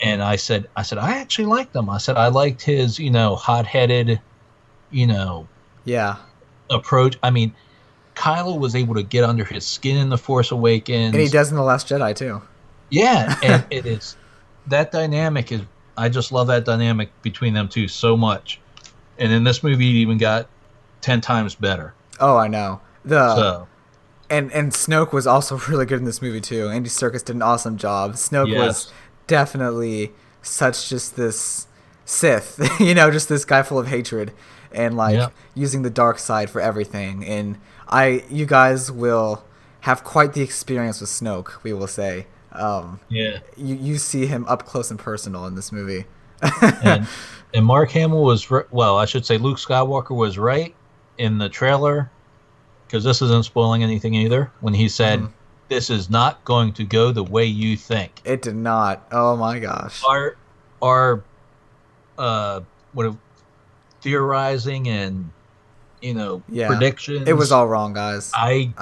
And 0.00 0.22
I 0.22 0.36
said, 0.36 0.68
I 0.76 0.82
said 0.82 0.98
I 0.98 1.18
actually 1.18 1.46
liked 1.46 1.74
him. 1.74 1.90
I 1.90 1.98
said 1.98 2.16
I 2.16 2.28
liked 2.28 2.62
his 2.62 2.98
you 2.98 3.10
know 3.10 3.34
hot-headed, 3.36 4.20
you 4.90 5.06
know 5.06 5.48
Yeah. 5.84 6.16
approach. 6.70 7.18
I 7.22 7.30
mean, 7.30 7.54
Kylo 8.14 8.58
was 8.58 8.74
able 8.74 8.94
to 8.94 9.02
get 9.02 9.24
under 9.24 9.44
his 9.44 9.66
skin 9.66 9.96
in 9.96 10.08
the 10.08 10.18
Force 10.18 10.50
Awakens. 10.50 11.14
And 11.14 11.22
he 11.22 11.28
does 11.28 11.50
in 11.50 11.56
the 11.56 11.62
Last 11.62 11.88
Jedi 11.88 12.14
too. 12.14 12.42
Yeah, 12.90 13.34
and 13.42 13.64
it 13.70 13.86
is 13.86 14.16
that 14.68 14.92
dynamic 14.92 15.52
is. 15.52 15.62
I 15.96 16.08
just 16.08 16.30
love 16.30 16.46
that 16.46 16.64
dynamic 16.64 17.10
between 17.22 17.54
them 17.54 17.68
two 17.68 17.88
so 17.88 18.16
much. 18.16 18.60
And 19.18 19.32
in 19.32 19.42
this 19.42 19.64
movie, 19.64 19.90
it 19.90 19.94
even 19.94 20.16
got 20.16 20.48
ten 21.00 21.20
times 21.20 21.56
better. 21.56 21.92
Oh, 22.20 22.36
I 22.36 22.46
know. 22.46 22.80
The 23.04 23.34
so 23.34 23.68
and 24.30 24.52
and 24.52 24.72
Snoke 24.72 25.12
was 25.12 25.26
also 25.26 25.58
really 25.68 25.86
good 25.86 25.98
in 25.98 26.04
this 26.04 26.22
movie 26.22 26.40
too. 26.40 26.68
Andy 26.68 26.88
Serkis 26.88 27.24
did 27.24 27.34
an 27.36 27.42
awesome 27.42 27.76
job. 27.76 28.12
Snoke 28.14 28.48
Yes. 28.48 28.58
was 28.58 28.92
definitely 29.28 30.12
such 30.42 30.88
just 30.88 31.14
this 31.16 31.66
Sith, 32.04 32.58
you 32.80 32.94
know, 32.94 33.10
just 33.10 33.28
this 33.28 33.44
guy 33.44 33.62
full 33.62 33.78
of 33.78 33.86
hatred 33.86 34.32
and 34.72 34.96
like 34.96 35.14
Yep. 35.14 35.32
using 35.54 35.82
the 35.82 35.90
dark 35.90 36.18
side 36.18 36.50
for 36.50 36.60
everything. 36.60 37.24
And 37.24 37.58
I, 37.86 38.24
you 38.28 38.44
guys 38.46 38.90
will 38.90 39.44
have 39.80 40.02
quite 40.04 40.32
the 40.32 40.42
experience 40.42 41.00
with 41.00 41.10
Snoke. 41.10 41.62
We 41.62 41.72
will 41.72 41.86
say. 41.86 42.26
Um, 42.52 42.98
yeah. 43.10 43.38
you 43.56 43.74
you 43.76 43.98
see 43.98 44.26
him 44.26 44.44
up 44.48 44.64
close 44.64 44.90
and 44.90 44.98
personal 44.98 45.46
in 45.46 45.54
this 45.54 45.70
movie. 45.70 46.06
and 46.82 47.06
and 47.54 47.64
Mark 47.66 47.90
Hamill 47.90 48.24
was 48.24 48.50
ri- 48.50 48.64
well, 48.70 48.96
I 48.98 49.04
should 49.04 49.24
say 49.26 49.36
Luke 49.38 49.58
Skywalker 49.58 50.16
was 50.16 50.38
right 50.38 50.74
in 51.18 51.38
the 51.38 51.48
trailer 51.50 52.10
because 52.86 53.04
this 53.04 53.20
isn't 53.22 53.44
spoiling 53.44 53.82
anything 53.82 54.14
either. 54.14 54.50
When 54.60 54.72
he 54.74 54.88
said, 54.88 55.20
Mm-hmm. 55.20 55.32
"This 55.68 55.90
is 55.90 56.08
not 56.10 56.44
going 56.44 56.72
to 56.74 56.84
go 56.84 57.12
the 57.12 57.22
way 57.24 57.44
you 57.44 57.76
think," 57.76 58.20
It 58.24 58.42
did 58.42 58.56
not. 58.56 59.06
Oh 59.12 59.36
my 59.36 59.58
gosh. 59.58 60.02
our 60.06 60.36
our 60.82 61.22
uh 62.18 62.60
what 62.92 63.06
a- 63.06 63.16
theorizing 64.00 64.88
and 64.88 65.30
you 66.00 66.14
know 66.14 66.42
Yeah. 66.48 66.68
predictions. 66.68 67.28
It 67.28 67.32
was 67.34 67.52
all 67.52 67.66
wrong, 67.66 67.92
guys. 67.92 68.30
I 68.34 68.72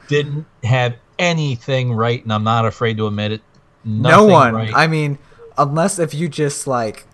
didn't 0.08 0.46
have 0.62 0.94
anything 1.18 1.92
right, 1.92 2.22
and 2.22 2.32
I'm 2.32 2.44
not 2.44 2.66
afraid 2.66 2.96
to 2.98 3.06
admit 3.06 3.32
it. 3.32 3.42
no 3.84 4.24
one. 4.26 4.54
Right. 4.54 4.72
I 4.74 4.86
mean, 4.86 5.18
unless 5.58 5.98
if 5.98 6.14
you 6.14 6.28
just 6.28 6.66
like, 6.66 7.04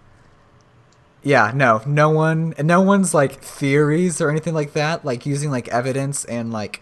yeah, 1.22 1.52
no, 1.54 1.82
no 1.84 2.08
one, 2.10 2.54
no 2.60 2.80
one's 2.80 3.12
like 3.12 3.42
theories 3.42 4.20
or 4.20 4.30
anything 4.30 4.54
like 4.54 4.72
that, 4.72 5.04
like 5.04 5.26
using 5.26 5.50
like 5.50 5.68
evidence 5.68 6.24
and 6.26 6.52
like, 6.52 6.80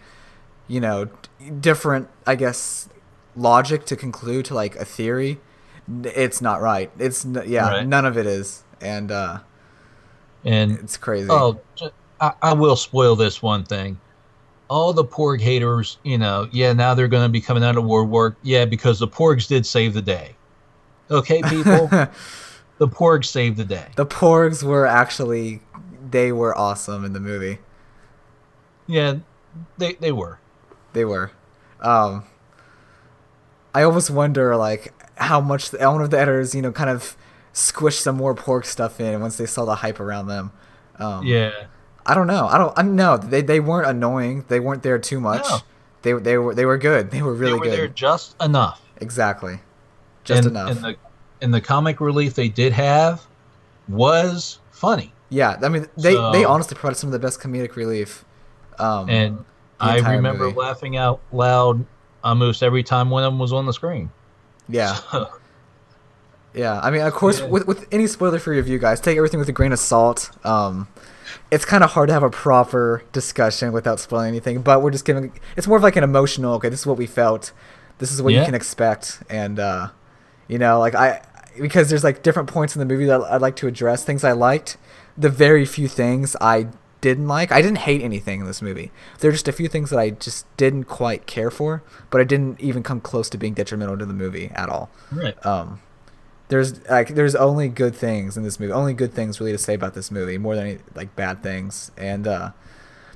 you 0.69 0.79
know, 0.79 1.09
different, 1.59 2.07
I 2.25 2.35
guess, 2.35 2.87
logic 3.35 3.85
to 3.87 3.97
conclude 3.97 4.45
to 4.45 4.53
like 4.53 4.75
a 4.77 4.85
theory. 4.85 5.39
It's 6.03 6.41
not 6.41 6.61
right. 6.61 6.89
It's 6.97 7.25
yeah, 7.45 7.69
Right. 7.69 7.87
none 7.87 8.05
of 8.05 8.17
it 8.17 8.25
is, 8.27 8.63
and 8.79 9.11
uh, 9.11 9.39
and 10.45 10.71
it's 10.79 10.95
crazy. 10.95 11.27
Oh, 11.29 11.59
I, 12.21 12.31
I 12.41 12.53
will 12.53 12.75
spoil 12.77 13.15
this 13.17 13.41
one 13.41 13.63
thing. 13.65 13.99
All 14.69 14.93
the 14.93 15.03
Porg 15.03 15.41
haters, 15.41 15.97
you 16.03 16.19
know, 16.19 16.47
yeah, 16.51 16.73
now 16.73 16.93
they're 16.93 17.07
going 17.07 17.23
to 17.23 17.29
be 17.29 17.41
coming 17.41 17.63
out 17.63 17.75
of 17.75 17.83
war 17.85 18.05
work, 18.05 18.37
Yeah, 18.43 18.65
because 18.65 18.99
the 18.99 19.07
Porgs 19.07 19.47
did 19.47 19.65
save 19.65 19.95
the 19.95 20.01
day. 20.01 20.35
Okay, 21.09 21.41
people, 21.49 21.87
the 22.77 22.87
Porgs 22.87 23.25
saved 23.25 23.57
the 23.57 23.65
day. 23.65 23.87
the 23.95 24.05
Porgs 24.05 24.61
were 24.61 24.85
actually, 24.85 25.61
they 26.11 26.31
were 26.31 26.55
awesome 26.55 27.03
in 27.03 27.13
the 27.13 27.19
movie. 27.19 27.57
Yeah, 28.85 29.15
they 29.79 29.93
they 29.93 30.11
were. 30.11 30.39
They 30.93 31.05
were. 31.05 31.31
Um, 31.81 32.23
I 33.73 33.83
almost 33.83 34.09
wonder 34.09 34.55
like 34.55 34.93
how 35.15 35.41
much 35.41 35.71
the, 35.71 35.81
I 35.81 35.87
wonder 35.87 36.05
if 36.05 36.11
the 36.11 36.19
editors, 36.19 36.55
you 36.55 36.61
know, 36.61 36.71
kind 36.71 36.89
of 36.89 37.15
squished 37.53 38.01
some 38.01 38.15
more 38.15 38.35
Porg 38.35 38.65
stuff 38.65 38.99
in 38.99 39.21
once 39.21 39.37
they 39.37 39.45
saw 39.45 39.65
the 39.65 39.75
hype 39.75 39.99
around 39.99 40.27
them. 40.27 40.51
Um, 40.97 41.25
Yeah. 41.25 41.51
I 42.05 42.15
don't 42.15 42.27
know. 42.27 42.47
I 42.47 42.57
don't. 42.57 42.73
I 42.75 42.81
know 42.81 43.17
they 43.17 43.41
they 43.41 43.59
weren't 43.59 43.87
annoying. 43.87 44.45
They 44.47 44.59
weren't 44.59 44.81
there 44.81 44.97
too 44.97 45.19
much. 45.19 45.43
No. 45.47 45.59
They 46.01 46.13
they 46.13 46.37
were 46.37 46.55
they 46.55 46.65
were 46.65 46.77
good. 46.77 47.11
They 47.11 47.21
were 47.21 47.35
really 47.35 47.59
good. 47.59 47.65
they 47.65 47.69
were 47.69 47.75
good. 47.75 47.79
there 47.79 47.87
just 47.89 48.41
enough. 48.41 48.81
Exactly. 48.97 49.59
Just 50.23 50.45
and, 50.45 50.47
enough. 50.47 50.71
And 50.71 50.83
the 50.83 50.95
and 51.41 51.53
the 51.53 51.61
comic 51.61 52.01
relief 52.01 52.33
they 52.33 52.49
did 52.49 52.73
have 52.73 53.27
was 53.87 54.59
funny. 54.71 55.13
yeah. 55.29 55.59
I 55.61 55.69
mean, 55.69 55.87
they 55.97 56.15
they 56.31 56.45
honestly 56.45 56.75
provided 56.75 56.97
some 56.97 57.09
of 57.09 57.11
the 57.11 57.19
best 57.19 57.39
comedic 57.39 57.75
relief. 57.75 58.25
Um, 58.79 59.09
And 59.09 59.45
I 59.79 59.97
remember 60.15 60.45
movie. 60.45 60.57
laughing 60.57 60.97
out 60.97 61.19
loud 61.31 61.85
almost 62.23 62.61
every 62.63 62.83
time 62.83 63.09
one 63.09 63.23
of 63.23 63.31
them 63.31 63.39
was 63.39 63.53
on 63.53 63.65
the 63.65 63.73
screen. 63.73 64.09
yeah. 64.67 64.97
Yeah, 66.53 66.79
I 66.81 66.89
mean, 66.89 67.01
of 67.01 67.13
course, 67.13 67.39
Yeah. 67.39 67.45
with 67.45 67.67
with 67.67 67.87
any 67.91 68.07
spoiler 68.07 68.39
free 68.39 68.57
review, 68.57 68.79
guys, 68.79 68.99
take 68.99 69.17
everything 69.17 69.39
with 69.39 69.49
a 69.49 69.53
grain 69.53 69.71
of 69.71 69.77
salt. 69.79 70.31
Um, 70.43 70.87
it's 71.51 71.63
kind 71.63 71.83
of 71.83 71.91
hard 71.91 72.07
to 72.07 72.13
have 72.13 72.23
a 72.23 72.29
proper 72.31 73.03
discussion 73.11 73.71
without 73.71 73.99
spoiling 73.99 74.29
anything, 74.29 74.61
but 74.63 74.81
we're 74.81 74.89
just 74.89 75.05
giving. 75.05 75.31
It's 75.55 75.67
more 75.67 75.77
of 75.77 75.83
like 75.83 75.95
an 75.95 76.03
emotional. 76.03 76.55
Okay, 76.55 76.69
this 76.69 76.79
is 76.79 76.85
what 76.87 76.97
we 76.97 77.05
felt. 77.05 77.51
This 77.99 78.11
is 78.11 78.19
what 78.21 78.33
you 78.33 78.43
can 78.43 78.55
expect, 78.55 79.21
and 79.29 79.59
uh, 79.59 79.89
you 80.47 80.57
know, 80.57 80.79
like 80.79 80.95
I, 80.95 81.21
because 81.61 81.87
there's 81.89 82.03
like 82.03 82.23
different 82.23 82.49
points 82.49 82.75
in 82.75 82.79
the 82.79 82.85
movie 82.85 83.05
that 83.05 83.21
I'd 83.21 83.41
like 83.41 83.55
to 83.57 83.67
address. 83.67 84.03
Things 84.03 84.23
I 84.23 84.31
liked, 84.31 84.77
the 85.15 85.29
very 85.29 85.65
few 85.65 85.87
things 85.87 86.35
I 86.41 86.67
didn't 87.01 87.27
like. 87.27 87.51
I 87.51 87.61
didn't 87.61 87.79
hate 87.79 88.01
anything 88.01 88.41
in 88.41 88.45
this 88.45 88.61
movie. 88.61 88.91
There 89.19 89.29
are 89.29 89.31
just 89.31 89.47
a 89.47 89.51
few 89.53 89.67
things 89.67 89.89
that 89.89 89.99
I 89.99 90.09
just 90.11 90.45
didn't 90.57 90.83
quite 90.85 91.25
care 91.27 91.49
for, 91.51 91.81
but 92.09 92.19
I 92.19 92.23
didn't 92.25 92.59
even 92.59 92.83
come 92.83 92.99
close 93.01 93.29
to 93.29 93.37
being 93.37 93.53
detrimental 93.53 93.97
to 93.97 94.05
the 94.05 94.13
movie 94.13 94.51
at 94.55 94.69
all 94.69 94.89
right. 95.11 95.45
um 95.45 95.79
there's 96.49 96.83
like 96.89 97.09
there's 97.15 97.35
only 97.35 97.67
good 97.69 97.95
things 97.95 98.35
in 98.35 98.43
this 98.43 98.59
movie 98.59 98.73
only 98.73 98.93
good 98.93 99.13
things 99.13 99.39
really 99.39 99.51
to 99.51 99.57
say 99.57 99.73
about 99.75 99.93
this 99.93 100.09
movie 100.09 100.37
more 100.37 100.55
than 100.55 100.65
any 100.67 100.79
like 100.95 101.15
bad 101.15 101.43
things 101.43 101.91
and 101.95 102.27
uh 102.27 102.49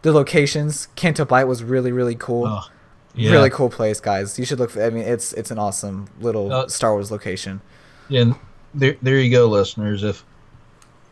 the 0.04 0.12
locations 0.12 0.88
Canto 0.96 1.26
Bight 1.26 1.46
was 1.46 1.64
really 1.64 1.92
really 1.92 2.14
cool 2.16 2.46
Oh, 2.48 2.68
yeah. 3.16 3.32
really 3.32 3.50
cool 3.50 3.70
place 3.72 4.00
guys 4.00 4.38
you 4.38 4.46
should 4.46 4.60
look 4.60 4.70
for, 4.70 4.84
i 4.84 4.90
mean 4.92 5.04
it's 5.04 5.34
it's 5.34 5.50
an 5.50 5.58
awesome 5.58 6.08
little 6.22 6.54
Uh, 6.54 6.68
star 6.68 6.94
wars 6.94 7.10
location 7.12 7.60
Yeah, 8.08 8.22
and 8.22 8.36
there, 8.76 8.98
there 9.02 9.18
you 9.20 9.32
go, 9.32 9.48
listeners. 9.48 10.04
If 10.04 10.24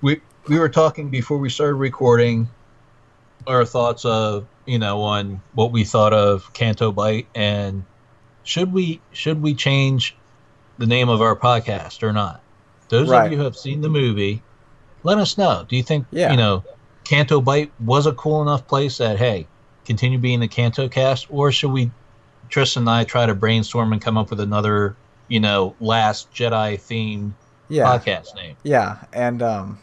we 0.02 0.22
we 0.48 0.58
were 0.60 0.70
talking 0.70 1.10
before 1.10 1.38
we 1.40 1.50
started 1.50 1.76
recording, 1.76 2.48
our 3.48 3.66
thoughts 3.66 4.06
of 4.06 4.48
you 4.66 4.80
know 4.80 5.02
on 5.02 5.42
what 5.54 5.72
we 5.72 5.84
thought 5.84 6.14
of 6.14 6.52
Canto 6.54 6.92
Bight 6.92 7.28
and 7.36 7.84
should 8.44 8.74
we 8.74 9.00
should 9.12 9.42
we 9.42 9.54
change 9.54 10.16
the 10.78 10.88
name 10.88 11.10
of 11.10 11.22
our 11.22 11.36
podcast 11.36 12.04
or 12.04 12.14
not? 12.14 12.42
Those 12.90 13.10
Right. 13.10 13.26
of 13.28 13.32
you 13.32 13.38
who 13.38 13.44
have 13.44 13.56
seen 13.56 13.82
the 13.82 13.90
movie, 13.90 14.42
let 15.04 15.18
us 15.18 15.38
know. 15.38 15.66
Do 15.68 15.76
you 15.76 15.84
think 15.84 16.06
Yeah. 16.12 16.32
you 16.32 16.38
know 16.38 16.64
Canto 17.04 17.42
Bight 17.42 17.72
was 17.84 18.06
a 18.06 18.14
cool 18.14 18.42
enough 18.42 18.68
place 18.68 18.98
that 18.98 19.18
hey, 19.18 19.48
continue 19.86 20.18
being 20.18 20.40
the 20.40 20.48
Canto 20.48 20.88
cast, 20.88 21.28
or 21.30 21.52
should 21.52 21.72
we 21.72 21.92
Tristan 22.50 22.84
and 22.84 22.90
I 22.90 23.04
try 23.06 23.26
to 23.26 23.34
brainstorm 23.34 23.94
and 23.94 24.02
come 24.02 24.18
up 24.18 24.30
with 24.30 24.40
another, 24.42 24.96
you 25.30 25.40
know, 25.40 25.76
last 25.80 26.32
Jedi 26.34 26.76
themed 26.78 27.32
yeah 27.70 27.86
podcast 27.86 28.36
name. 28.36 28.58
Yeah, 28.64 28.98
and 29.14 29.42
um, 29.42 29.80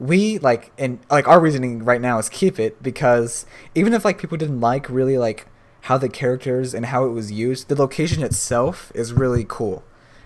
we 0.00 0.38
like 0.38 0.70
and 0.78 0.98
like 1.10 1.26
our 1.26 1.40
reasoning 1.40 1.84
right 1.84 2.00
now 2.00 2.18
is 2.18 2.28
keep 2.28 2.58
it 2.60 2.82
because 2.82 3.46
even 3.74 3.92
if 3.92 4.04
like 4.04 4.18
people 4.18 4.38
didn't 4.38 4.60
like 4.60 4.88
really 4.88 5.18
like 5.18 5.46
how 5.82 5.98
the 5.98 6.08
characters 6.08 6.74
and 6.74 6.86
how 6.86 7.04
it 7.04 7.10
was 7.10 7.32
used, 7.32 7.68
the 7.68 7.74
location 7.74 8.22
itself 8.22 8.92
is 8.94 9.12
really 9.12 9.44
cool, 9.48 9.82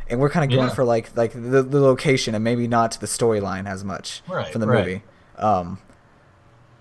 and 0.08 0.20
we're 0.20 0.30
kind 0.30 0.44
of 0.50 0.54
going 0.56 0.68
Yeah. 0.68 0.74
for 0.74 0.84
like 0.84 1.16
like 1.16 1.32
the, 1.32 1.62
the 1.62 1.80
location 1.80 2.34
and 2.34 2.42
maybe 2.44 2.66
not 2.68 2.98
the 3.00 3.06
storyline 3.06 3.66
as 3.66 3.82
much 3.84 4.22
Right, 4.28 4.50
from 4.52 4.60
the 4.60 4.66
right. 4.66 4.84
movie. 4.86 5.02
Um, 5.36 5.78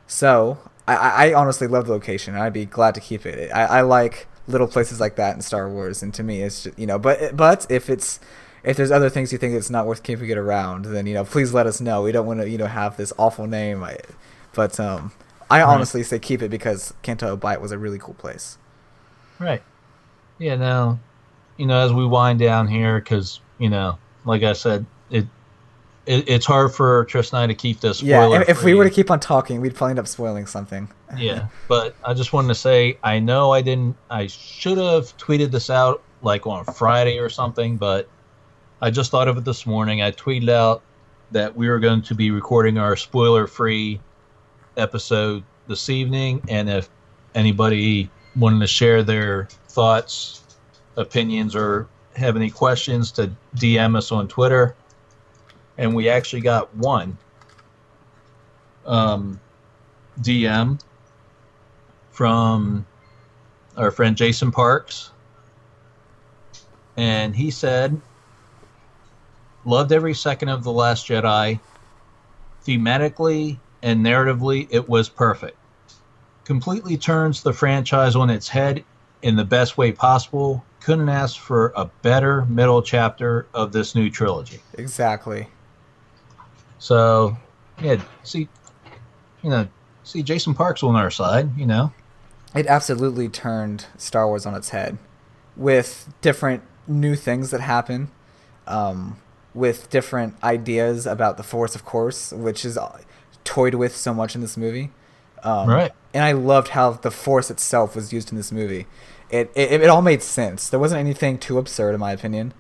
so 0.08 0.60
I, 0.88 0.96
I 0.96 1.26
I 1.30 1.34
honestly 1.34 1.68
love 1.68 1.86
the 1.88 1.94
location, 1.94 2.34
and 2.34 2.44
I'd 2.44 2.54
be 2.54 2.66
glad 2.66 2.96
to 2.96 3.02
keep 3.02 3.26
it. 3.26 3.52
I, 3.54 3.66
I 3.66 3.82
like 3.82 4.28
little 4.48 4.68
places 4.68 5.00
like 5.00 5.16
that 5.16 5.36
in 5.36 5.42
Star 5.42 5.70
Wars, 5.70 6.04
and 6.04 6.14
to 6.16 6.24
me, 6.24 6.42
it's 6.42 6.64
just, 6.64 6.78
you 6.80 6.86
know. 6.86 7.00
But 7.00 7.36
but 7.38 7.66
if 7.70 7.90
it's 7.90 8.20
if 8.64 8.78
there's 8.78 8.92
other 8.92 9.10
things 9.10 9.32
you 9.32 9.38
think 9.38 9.54
it's 9.56 9.70
not 9.70 9.88
worth 9.88 10.04
keeping 10.04 10.30
it 10.30 10.38
around, 10.38 10.86
then 10.86 11.08
you 11.08 11.14
know, 11.14 11.26
please 11.26 11.54
let 11.54 11.66
us 11.66 11.82
know. 11.82 12.04
We 12.04 12.12
don't 12.12 12.26
want 12.26 12.42
to 12.42 12.50
you 12.50 12.58
know 12.58 12.68
have 12.68 12.98
this 12.98 13.12
awful 13.18 13.48
name. 13.48 13.84
I, 13.84 13.98
but 14.54 14.80
um, 14.80 15.12
I 15.50 15.62
honestly 15.62 16.04
say 16.04 16.20
keep 16.20 16.42
it 16.42 16.50
because 16.50 16.94
Canto 17.02 17.36
Bight 17.36 17.62
was 17.62 17.72
a 17.72 17.78
really 17.78 18.00
cool 18.00 18.14
place. 18.14 18.58
Right. 19.40 19.64
Yeah. 20.38 20.56
Now, 20.56 21.00
you 21.58 21.66
know, 21.66 21.80
as 21.80 21.92
we 21.92 22.06
wind 22.06 22.40
down 22.40 22.68
here, 22.68 23.00
because 23.00 23.40
you 23.58 23.70
know, 23.70 23.98
like 24.26 24.44
I 24.44 24.54
said, 24.54 24.86
it, 25.10 25.26
it 26.06 26.30
it's 26.30 26.46
hard 26.46 26.74
for 26.74 27.06
Tristan 27.06 27.44
and 27.44 27.52
I 27.52 27.54
to 27.54 27.60
keep 27.60 27.80
this. 27.80 28.04
Yeah, 28.04 28.42
if, 28.42 28.50
if 28.50 28.64
we 28.64 28.74
were 28.76 28.84
to 28.84 28.90
keep 28.90 29.10
on 29.10 29.20
talking, 29.20 29.62
we'd 29.62 29.76
probably 29.76 29.92
end 29.92 30.00
up 30.00 30.08
spoiling 30.08 30.46
something. 30.46 30.90
yeah, 31.18 31.48
but 31.68 31.96
I 32.04 32.14
just 32.14 32.34
wanted 32.34 32.50
to 32.50 32.56
say, 32.56 32.98
I 33.04 33.20
know 33.20 33.52
I 33.52 33.62
didn't. 33.62 33.96
I 34.10 34.28
should 34.28 34.78
have 34.78 35.18
tweeted 35.18 35.52
this 35.52 35.70
out 35.70 36.04
like 36.22 36.46
on 36.46 36.66
Friday 36.66 37.18
or 37.18 37.30
something, 37.30 37.78
but 37.78 38.08
I 38.84 38.90
just 38.90 39.12
thought 39.12 39.28
of 39.28 39.38
it 39.38 39.46
this 39.46 39.68
morning. 39.68 40.02
I 40.02 40.12
tweeted 40.12 40.50
out 40.50 40.82
that 41.30 41.56
we 41.56 41.70
were 41.70 41.78
going 41.78 42.02
to 42.02 42.16
be 42.16 42.32
recording 42.32 42.80
our 42.80 42.96
spoiler-free 42.96 44.00
episode 44.76 45.44
this 45.68 45.88
evening, 45.88 46.42
and 46.50 46.68
if 46.68 46.90
anybody 47.36 48.10
wanted 48.36 48.60
to 48.60 48.68
share 48.68 49.04
their 49.04 49.48
thoughts, 49.70 50.42
opinions, 50.96 51.56
or 51.56 51.88
have 52.16 52.36
any 52.36 52.50
questions, 52.50 53.12
to 53.12 53.32
DM 53.56 53.96
us 53.96 54.12
on 54.12 54.28
Twitter. 54.28 54.76
And 55.78 55.94
we 55.94 56.10
actually 56.10 56.42
got 56.42 56.76
one 56.76 57.20
um, 58.88 59.40
DM 60.22 60.82
from 62.10 62.88
our 63.78 63.92
friend 63.92 64.18
Jason 64.18 64.52
Parks. 64.52 65.12
And 66.98 67.36
he 67.36 67.52
said, 67.52 68.02
Loved 69.66 69.92
every 69.92 70.14
second 70.14 70.50
of 70.50 70.64
The 70.64 70.72
Last 70.72 71.08
Jedi. 71.08 71.60
Thematically 72.66 73.58
and 73.84 74.06
narratively, 74.06 74.68
it 74.70 74.88
was 74.88 75.10
perfect. 75.10 75.58
Completely 76.46 76.98
turns 76.98 77.44
the 77.44 77.54
franchise 77.54 78.16
on 78.16 78.30
its 78.30 78.48
head 78.48 78.84
in 79.22 79.36
the 79.36 79.46
best 79.46 79.78
way 79.78 79.92
possible. 79.92 80.64
Couldn't 80.80 81.10
ask 81.10 81.40
for 81.40 81.72
a 81.76 81.86
better 82.02 82.46
middle 82.46 82.82
chapter 82.82 83.48
of 83.54 83.72
this 83.72 83.94
new 83.94 84.10
trilogy. 84.10 84.60
Exactly. 84.78 85.48
So, 86.80 87.38
yeah, 87.82 88.02
see, 88.24 88.50
you 89.44 89.52
know, 89.52 89.68
see 90.04 90.24
Jason 90.24 90.56
Parks 90.56 90.82
on 90.82 90.96
our 90.96 91.12
side, 91.12 91.56
you 91.56 91.68
know. 91.68 91.94
it 92.56 92.66
absolutely 92.66 93.30
turned 93.30 93.86
Star 93.98 94.28
Wars 94.28 94.48
on 94.48 94.56
its 94.56 94.70
head 94.70 94.98
with 95.56 96.12
different 96.22 96.64
new 96.88 97.16
things 97.16 97.52
that 97.52 97.62
happen, 97.62 98.10
um, 98.66 99.18
with 99.54 99.90
different 99.90 100.36
ideas 100.44 101.06
about 101.06 101.38
the 101.38 101.44
Force, 101.44 101.76
of 101.76 101.84
course, 101.86 102.32
which 102.32 102.64
is 102.66 102.78
toyed 103.44 103.76
with 103.76 103.96
so 103.96 104.14
much 104.14 104.36
in 104.36 104.42
this 104.42 104.58
movie. 104.58 104.92
Um, 105.44 105.68
Right. 105.70 105.92
And 106.14 106.24
I 106.24 106.34
loved 106.34 106.70
how 106.70 106.92
the 106.92 107.12
Force 107.12 107.50
itself 107.50 107.96
was 107.96 108.12
used 108.14 108.32
in 108.32 108.38
this 108.38 108.52
movie. 108.52 108.86
It, 109.30 109.52
it, 109.56 109.82
it 109.82 109.90
all 109.90 110.02
made 110.02 110.22
sense. 110.22 110.70
There 110.70 110.80
wasn't 110.80 111.00
anything 111.00 111.38
too 111.38 111.58
absurd, 111.58 111.94
in 111.94 112.00
my 112.00 112.12
opinion. 112.12 112.54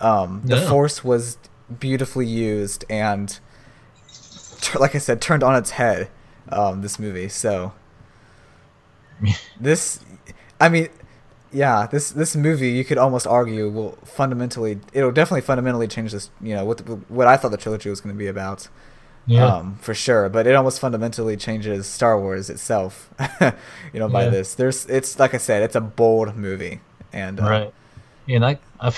Um, 0.00 0.42
the 0.44 0.56
No. 0.56 0.68
Force 0.68 1.02
was 1.02 1.36
beautifully 1.80 2.26
used 2.26 2.84
and, 2.88 3.38
like 4.78 4.94
I 4.94 4.98
said, 4.98 5.20
turned 5.20 5.42
on 5.42 5.56
its 5.56 5.70
head. 5.72 6.08
Um, 6.48 6.80
this 6.80 7.00
movie, 7.00 7.28
so 7.28 7.72
this 9.60 10.00
i 10.60 10.68
mean 10.68 10.88
yeah 11.56 11.86
this 11.86 12.10
this 12.10 12.36
movie 12.36 12.70
you 12.70 12.84
could 12.84 12.98
almost 12.98 13.26
argue 13.26 13.68
will 13.70 13.92
fundamentally 14.04 14.78
it'll 14.92 15.12
definitely 15.20 15.40
fundamentally 15.40 15.88
change 15.88 16.12
this 16.12 16.30
you 16.40 16.54
know 16.54 16.64
what 16.64 16.78
the, 16.78 16.96
what 17.08 17.26
i 17.26 17.36
thought 17.36 17.50
the 17.50 17.56
trilogy 17.56 17.88
was 17.88 18.00
going 18.00 18.14
to 18.14 18.18
be 18.18 18.26
about 18.36 18.68
Yeah. 19.26 19.46
um 19.56 19.76
for 19.80 19.94
sure 19.94 20.28
but 20.28 20.46
it 20.46 20.54
almost 20.54 20.78
fundamentally 20.80 21.36
changes 21.36 21.86
star 21.86 22.14
wars 22.20 22.50
itself 22.50 23.08
you 23.92 23.98
know 24.00 24.08
by 24.08 24.24
Yeah. 24.24 24.30
this 24.36 24.54
there's 24.54 24.86
it's 24.86 25.18
like 25.18 25.32
i 25.34 25.38
said 25.38 25.62
it's 25.62 25.76
a 25.76 25.80
bold 25.80 26.36
movie 26.36 26.80
and 27.12 27.40
uh, 27.40 27.44
right. 27.54 27.72
And 28.28 28.44
I, 28.44 28.58
I 28.80 28.90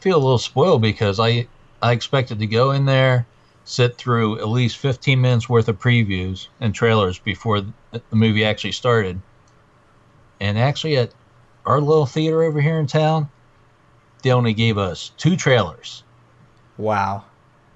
feel 0.00 0.16
a 0.16 0.22
little 0.26 0.38
spoiled 0.38 0.82
because 0.82 1.18
I, 1.18 1.46
I 1.80 1.92
expected 1.92 2.38
to 2.40 2.46
go 2.46 2.72
in 2.72 2.84
there, 2.84 3.24
sit 3.64 3.96
through 3.96 4.38
at 4.40 4.48
least 4.48 4.76
15 4.76 5.18
minutes 5.18 5.48
worth 5.48 5.68
of 5.68 5.80
previews 5.80 6.48
and 6.60 6.74
trailers 6.74 7.18
before 7.18 7.62
the, 7.62 7.72
the 8.10 8.16
movie 8.24 8.44
actually 8.44 8.72
started. 8.72 9.18
And 10.38 10.58
actually, 10.58 10.98
at 10.98 11.12
our 11.66 11.80
little 11.80 12.06
theater 12.06 12.42
over 12.42 12.60
here 12.60 12.78
in 12.78 12.86
town, 12.86 13.30
they 14.22 14.32
only 14.32 14.54
gave 14.54 14.78
us 14.78 15.12
two 15.16 15.36
trailers, 15.36 16.04
wow 16.76 17.24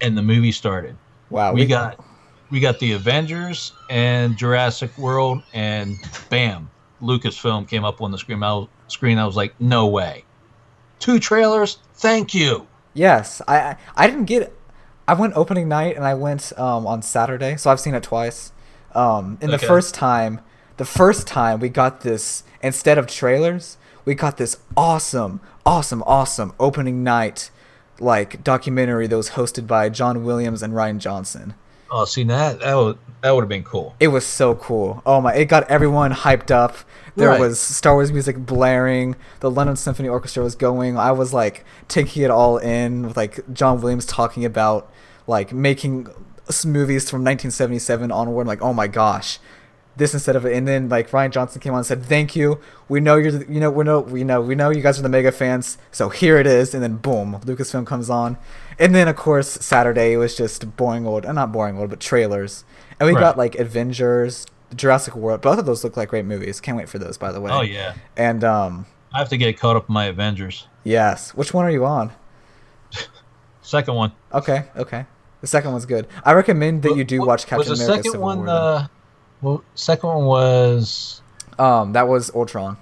and 0.01 0.17
the 0.17 0.21
movie 0.21 0.51
started. 0.51 0.95
wow 1.29 1.53
we 1.53 1.65
got 1.65 2.03
we 2.49 2.59
got 2.59 2.79
the 2.79 2.93
Avengers 2.93 3.73
and 3.89 4.37
Jurassic 4.37 4.97
World, 4.97 5.43
and 5.53 5.97
bam, 6.29 6.69
Lucasfilm 7.01 7.67
came 7.67 7.83
up 7.83 8.01
on 8.01 8.11
the 8.11 8.17
screen, 8.17 8.41
I 8.41 8.53
was, 8.53 8.67
screen, 8.87 9.17
I 9.17 9.25
was 9.25 9.35
like, 9.35 9.59
no 9.59 9.87
way. 9.87 10.23
Two 10.99 11.19
trailers? 11.19 11.79
Thank 11.95 12.33
you. 12.33 12.65
Yes, 12.93 13.41
I 13.47 13.57
I, 13.59 13.77
I 13.95 14.07
didn't 14.07 14.25
get. 14.25 14.53
I 15.07 15.13
went 15.13 15.37
opening 15.37 15.69
night 15.69 15.95
and 15.95 16.03
I 16.03 16.15
went 16.15 16.51
um, 16.57 16.85
on 16.85 17.01
Saturday, 17.01 17.55
so 17.55 17.69
I've 17.69 17.79
seen 17.79 17.95
it 17.95 18.03
twice. 18.03 18.51
Um, 18.93 19.37
and 19.41 19.53
the 19.53 19.57
first 19.57 19.93
time, 19.93 20.41
the 20.77 20.85
first 20.85 21.27
time 21.27 21.59
we 21.59 21.69
got 21.69 22.01
this 22.01 22.43
instead 22.61 22.97
of 22.97 23.07
trailers, 23.07 23.77
we 24.05 24.15
got 24.15 24.37
this 24.37 24.57
awesome, 24.75 25.39
awesome, 25.65 26.03
awesome 26.05 26.53
opening 26.59 27.03
night 27.03 27.49
like 27.99 28.43
documentary 28.43 29.07
that 29.07 29.17
was 29.17 29.31
hosted 29.31 29.65
by 29.67 29.89
John 29.89 30.23
Williams 30.23 30.61
and 30.61 30.73
Rian 30.73 30.99
Johnson. 30.99 31.55
Oh, 31.89 32.05
see 32.05 32.23
that 32.25 32.59
that 32.59 32.75
would 32.75 32.97
that 33.21 33.31
would 33.31 33.41
have 33.41 33.49
been 33.49 33.63
cool. 33.63 33.95
It 33.99 34.09
was 34.09 34.25
so 34.25 34.55
cool. 34.55 35.01
Oh 35.05 35.21
my! 35.21 35.33
It 35.33 35.45
got 35.45 35.69
everyone 35.69 36.11
hyped 36.11 36.51
up. 36.51 36.75
There 37.15 37.29
Right. 37.29 37.39
was 37.39 37.59
Star 37.59 37.93
Wars 37.95 38.11
music 38.11 38.37
blaring. 38.37 39.15
The 39.39 39.49
London 39.49 39.75
Symphony 39.75 40.07
Orchestra 40.07 40.43
was 40.43 40.53
going. 40.55 40.97
I 40.97 41.11
was 41.11 41.33
like 41.33 41.65
taking 41.87 42.21
it 42.23 42.29
all 42.29 42.57
in 42.57 43.07
with 43.07 43.17
like 43.17 43.39
John 43.53 43.81
Williams 43.81 44.05
talking 44.05 44.45
about 44.45 44.91
like 45.25 45.51
making 45.53 46.07
movies 46.65 47.09
from 47.09 47.21
1977 47.23 48.11
onward. 48.11 48.45
Like, 48.47 48.61
oh 48.61 48.73
my 48.73 48.87
gosh, 48.87 49.39
this 49.97 50.13
instead 50.13 50.35
of 50.35 50.45
it. 50.45 50.53
And 50.55 50.67
then 50.67 50.89
like 50.89 51.09
Rian 51.11 51.31
Johnson 51.31 51.59
came 51.61 51.73
on 51.73 51.79
and 51.79 51.85
said, 51.85 52.03
"Thank 52.05 52.35
you. 52.35 52.59
We 52.87 52.99
know 52.99 53.15
you're. 53.17 53.31
The, 53.31 53.51
you 53.51 53.59
know 53.59 53.69
we 53.71 53.83
know 53.83 53.99
we 53.99 54.23
know 54.23 54.41
we 54.41 54.55
know 54.55 54.69
you 54.69 54.81
guys 54.81 54.97
are 54.99 55.01
the 55.03 55.09
mega 55.09 55.31
fans. 55.31 55.77
So 55.91 56.09
here 56.09 56.37
it 56.37 56.47
is." 56.47 56.73
And 56.73 56.81
then 56.83 56.97
boom, 56.97 57.39
Lucasfilm 57.45 57.85
comes 57.85 58.09
on. 58.09 58.37
And 58.79 58.93
then 58.95 59.07
of 59.07 59.15
course 59.15 59.49
Saturday 59.49 60.13
it 60.13 60.17
was 60.17 60.35
just 60.37 60.75
boring 60.77 61.05
old, 61.07 61.25
uh, 61.25 61.31
not 61.33 61.51
boring 61.51 61.77
old, 61.77 61.89
but 61.89 61.99
trailers. 61.99 62.63
And 62.99 63.07
we 63.07 63.13
Right. 63.13 63.21
got 63.21 63.37
like 63.37 63.55
Avengers, 63.55 64.45
Jurassic 64.75 65.15
World. 65.15 65.41
Both 65.41 65.59
of 65.59 65.65
those 65.65 65.83
look 65.83 65.97
like 65.97 66.09
great 66.09 66.25
movies. 66.25 66.59
Can't 66.61 66.77
wait 66.77 66.89
for 66.89 66.99
those, 66.99 67.17
by 67.17 67.31
the 67.31 67.41
way. 67.41 67.51
Oh 67.51 67.61
yeah, 67.61 67.93
And 68.15 68.43
um, 68.43 68.85
I 69.13 69.17
have 69.19 69.29
to 69.29 69.37
get 69.37 69.59
caught 69.59 69.75
up 69.75 69.87
in 69.89 69.93
my 69.93 70.05
Avengers. 70.05 70.67
yes. 70.83 71.33
Which 71.33 71.53
one 71.53 71.65
are 71.65 71.71
you 71.71 71.85
on? 71.85 72.11
Second 73.61 73.95
one. 73.95 74.11
Okay, 74.33 74.65
okay. 74.77 75.05
The 75.41 75.47
second 75.47 75.71
one's 75.71 75.85
good. 75.85 76.07
I 76.23 76.33
recommend 76.33 76.81
that 76.83 76.95
you 76.95 77.03
do 77.03 77.21
watch 77.23 77.45
Captain 77.45 77.69
was 77.69 77.79
the 77.79 77.85
America: 77.85 77.97
second 78.03 78.11
Civil 78.13 78.25
one? 78.25 78.37
War. 78.39 78.49
Uh, 78.49 78.87
well, 79.41 79.63
second 79.75 80.09
one 80.09 80.25
was 80.25 81.21
um, 81.59 81.93
that 81.93 82.07
was 82.07 82.31
Ultron. 82.35 82.77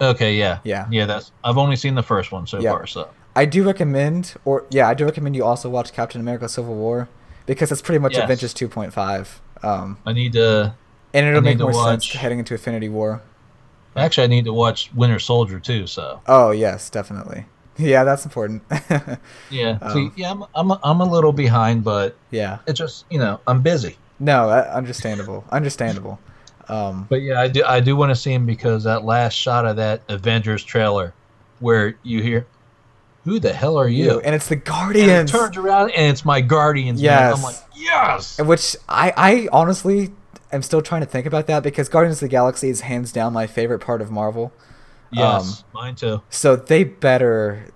okay. 0.00 0.34
Yeah, 0.34 0.58
Yeah. 0.64 0.86
yeah. 0.90 1.06
That's 1.06 1.32
I've 1.44 1.58
only 1.58 1.76
seen 1.76 1.94
the 1.94 2.02
first 2.02 2.32
one 2.32 2.46
so 2.46 2.60
Yeah. 2.60 2.70
far. 2.72 2.86
So 2.86 3.08
I 3.36 3.44
do 3.44 3.62
recommend, 3.64 4.34
or 4.44 4.64
yeah, 4.70 4.88
I 4.88 4.94
do 4.94 5.04
recommend 5.04 5.36
you 5.36 5.44
also 5.44 5.68
watch 5.70 5.92
Captain 5.92 6.20
America: 6.20 6.48
Civil 6.48 6.74
War 6.74 7.08
because 7.46 7.72
it's 7.72 7.82
pretty 7.82 7.98
much 7.98 8.14
Yes. 8.14 8.24
Avengers 8.24 8.54
2.5. 8.54 9.40
Um, 9.64 9.98
I 10.06 10.12
need 10.12 10.32
to. 10.34 10.74
and 11.14 11.26
it'll 11.26 11.38
I 11.38 11.40
make 11.42 11.58
more 11.58 11.72
sense 11.72 12.10
heading 12.12 12.38
into 12.38 12.54
Infinity 12.54 12.88
War. 12.88 13.22
Actually, 13.96 14.24
I 14.24 14.28
need 14.28 14.44
to 14.46 14.52
watch 14.52 14.90
Winter 14.94 15.18
Soldier 15.18 15.60
too. 15.60 15.86
So 15.86 16.20
Oh 16.26 16.50
yes, 16.50 16.90
definitely. 16.90 17.46
Yeah, 17.78 18.04
that's 18.04 18.24
important. 18.26 18.62
yeah, 19.50 19.78
Oh. 19.80 19.94
see, 19.94 20.10
yeah, 20.14 20.30
I'm 20.30 20.44
I'm 20.54 20.70
a, 20.72 20.80
I'm 20.84 21.00
a 21.00 21.04
little 21.06 21.32
behind, 21.32 21.82
but 21.84 22.14
yeah. 22.30 22.58
it's 22.66 22.78
just 22.78 23.06
you 23.10 23.18
know 23.18 23.40
I'm 23.46 23.62
busy. 23.62 23.96
No, 24.22 24.48
uh, 24.48 24.70
understandable. 24.72 25.44
Understandable. 25.50 26.18
Um, 26.68 27.06
But 27.10 27.22
yeah, 27.22 27.40
I 27.40 27.48
do 27.48 27.64
I 27.64 27.80
do 27.80 27.96
want 27.96 28.10
to 28.10 28.14
see 28.16 28.32
him 28.32 28.46
because 28.46 28.84
that 28.84 29.04
last 29.04 29.34
shot 29.34 29.66
of 29.66 29.76
that 29.76 30.02
Avengers 30.08 30.62
trailer, 30.62 31.12
where 31.58 31.96
you 32.04 32.22
hear, 32.22 32.46
"Who 33.24 33.40
the 33.40 33.52
hell 33.52 33.76
are 33.76 33.88
you?" 33.88 34.20
and 34.20 34.32
it's 34.34 34.46
the 34.48 34.56
Guardians. 34.56 35.10
And 35.10 35.28
it 35.28 35.32
turns 35.32 35.56
around 35.56 35.90
and 35.90 36.06
it's 36.12 36.24
my 36.24 36.40
Guardians. 36.40 37.02
man. 37.02 37.10
I'm 37.24 37.30
Yes. 37.30 37.42
like, 37.42 37.56
yes. 37.74 38.40
Which 38.40 38.76
I, 38.88 39.12
I 39.16 39.48
honestly 39.52 40.12
am 40.52 40.62
still 40.62 40.82
trying 40.82 41.00
to 41.00 41.06
think 41.08 41.26
about 41.26 41.48
that 41.48 41.64
because 41.64 41.88
Guardians 41.88 42.18
of 42.18 42.28
the 42.28 42.28
Galaxy 42.28 42.68
is 42.68 42.82
hands 42.82 43.10
down 43.10 43.32
my 43.32 43.48
favorite 43.48 43.80
part 43.80 44.00
of 44.00 44.10
Marvel. 44.12 44.52
Yes, 45.10 45.64
mine 45.74 45.94
too. 45.96 46.22
So 46.30 46.54
they 46.56 46.84
better, 46.84 47.66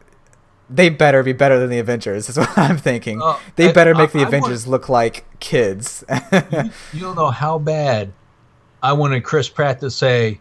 they 0.68 0.88
better 0.88 1.23
be 1.23 1.32
better 1.32 1.58
than 1.58 1.70
the 1.70 1.78
Avengers. 1.78 2.28
Is 2.28 2.37
what 2.38 2.50
I'm 2.58 2.76
thinking. 2.79 3.20
Oh, 3.22 3.40
they 3.57 3.68
I- 3.68 3.72
better 3.72 3.94
make 3.94 4.11
I- 4.11 4.18
the 4.18 4.24
I 4.24 4.29
Avengers 4.29 4.66
look 4.66 4.88
like 4.88 5.24
kids. 5.40 6.05
You 6.92 7.00
don't 7.00 7.16
know 7.16 7.31
how 7.31 7.59
bad 7.59 8.12
I 8.83 8.92
wanted 8.92 9.22
Chris 9.24 9.48
Pratt 9.48 9.81
to 9.81 9.90
say, 9.90 10.40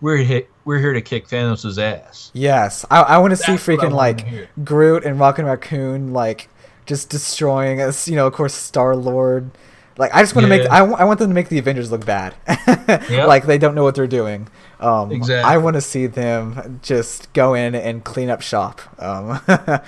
"We're 0.00 0.18
hit, 0.18 0.48
we're 0.64 0.78
here 0.78 0.92
to 0.92 1.00
kick 1.00 1.28
Thanos' 1.28 1.78
ass." 1.80 2.30
yes, 2.34 2.84
I, 2.90 3.00
I 3.02 3.18
want 3.18 3.32
to 3.32 3.36
see 3.36 3.52
That's 3.52 3.66
what 3.68 3.80
I 3.80 3.86
freaking 3.88 3.92
like. 3.92 4.48
Groot 4.64 5.04
and 5.04 5.18
Rocket 5.18 5.44
Raccoon 5.44 6.12
like 6.12 6.48
just 6.86 7.08
destroying 7.10 7.80
us. 7.80 8.08
You 8.08 8.16
know, 8.16 8.26
of 8.26 8.32
course, 8.32 8.54
Star 8.54 8.96
Lord. 8.96 9.50
Like 9.98 10.14
I 10.14 10.22
just 10.22 10.34
want 10.34 10.44
to 10.44 10.48
make 10.48 10.62
Yeah. 10.62 10.72
I, 10.74 10.82
wa- 10.82 10.96
I 10.96 11.04
want 11.04 11.18
them 11.18 11.28
to 11.28 11.34
make 11.34 11.48
the 11.50 11.58
Avengers 11.58 11.90
look 11.90 12.06
bad, 12.06 12.34
like 13.10 13.44
they 13.44 13.58
don't 13.58 13.74
know 13.74 13.82
what 13.82 13.94
they're 13.94 14.06
doing. 14.06 14.48
Um, 14.80 15.12
Exactly. 15.12 15.44
I 15.52 15.58
want 15.58 15.74
to 15.74 15.80
see 15.80 16.06
them 16.06 16.80
just 16.82 17.32
go 17.34 17.54
in 17.54 17.74
and 17.74 18.02
clean 18.02 18.30
up 18.30 18.40
shop. 18.40 18.80
Um, 18.98 19.40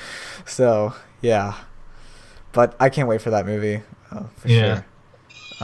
so 0.46 0.94
yeah, 1.20 1.54
but 2.52 2.76
I 2.78 2.88
can't 2.90 3.08
wait 3.08 3.22
for 3.22 3.30
that 3.30 3.46
movie 3.46 3.82
uh, 4.10 4.24
for 4.36 4.48
Yeah. 4.48 4.74
sure. 4.74 4.86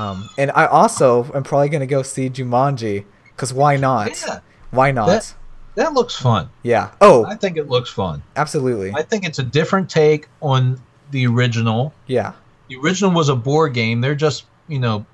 Um, 0.02 0.28
and 0.38 0.50
I 0.54 0.66
also 0.66 1.30
am 1.34 1.42
probably 1.42 1.68
gonna 1.68 1.86
go 1.86 2.02
see 2.02 2.30
Jumanji 2.30 3.04
because 3.34 3.52
why 3.52 3.76
not? 3.76 4.20
Yeah. 4.26 4.40
Why 4.70 4.90
not? 4.92 5.06
That- 5.08 5.34
That 5.74 5.92
looks 5.92 6.14
fun. 6.16 6.48
yeah. 6.62 6.90
Oh, 7.00 7.24
I 7.26 7.34
think 7.36 7.56
it 7.56 7.68
looks 7.68 7.90
fun. 7.90 8.22
absolutely. 8.36 8.92
I 8.94 9.02
think 9.02 9.24
it's 9.24 9.38
a 9.38 9.42
different 9.44 9.88
take 9.90 10.28
on 10.40 10.80
the 11.10 11.26
original. 11.26 11.92
yeah. 12.06 12.32
The 12.68 12.76
original 12.76 13.10
was 13.12 13.28
a 13.30 13.36
board 13.36 13.72
game. 13.74 14.00
They're 14.00 14.14
just 14.14 14.44
you 14.68 14.78
know 14.78 15.04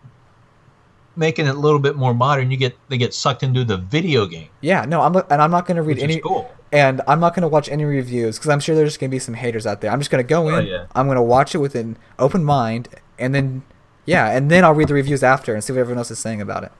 making 1.16 1.46
it 1.46 1.54
a 1.54 1.58
little 1.58 1.78
bit 1.78 1.96
more 1.96 2.14
modern. 2.14 2.50
You 2.50 2.56
get 2.56 2.76
they 2.88 2.98
get 2.98 3.14
sucked 3.14 3.42
into 3.42 3.64
the 3.64 3.76
video 3.76 4.26
game, 4.26 4.48
Yeah, 4.60 4.84
no, 4.84 5.00
I'm 5.02 5.12
not- 5.12 5.26
and 5.30 5.40
I'm 5.42 5.50
not 5.50 5.66
gonna 5.66 5.82
read 5.82 5.98
any 5.98 6.20
cool. 6.20 6.50
and 6.72 7.00
I'm 7.06 7.20
not 7.20 7.34
gonna 7.34 7.48
watch 7.48 7.68
any 7.68 7.84
reviews 7.84 8.38
because 8.38 8.50
I'm 8.50 8.60
sure 8.60 8.74
there's 8.74 8.96
gonna 8.96 9.10
be 9.10 9.18
some 9.18 9.34
haters 9.34 9.66
out 9.66 9.80
there. 9.80 9.90
I'm 9.90 10.00
just 10.00 10.10
gonna 10.10 10.22
go 10.22 10.48
in. 10.48 10.54
Oh, 10.54 10.58
yeah. 10.60 10.84
I'm 10.94 11.06
gonna 11.08 11.22
watch 11.22 11.54
it 11.54 11.58
with 11.58 11.74
an 11.74 11.96
open 12.18 12.44
mind, 12.44 12.88
and 13.18 13.34
then 13.34 13.62
yeah, 14.06 14.30
and 14.30 14.50
then 14.50 14.64
I'll 14.64 14.74
read 14.74 14.88
the 14.88 14.94
reviews 14.94 15.22
after 15.22 15.54
and 15.54 15.62
see 15.64 15.72
what 15.72 15.80
everyone 15.80 15.98
else 15.98 16.10
is 16.10 16.18
saying 16.18 16.40
about 16.42 16.64
it. 16.64 16.72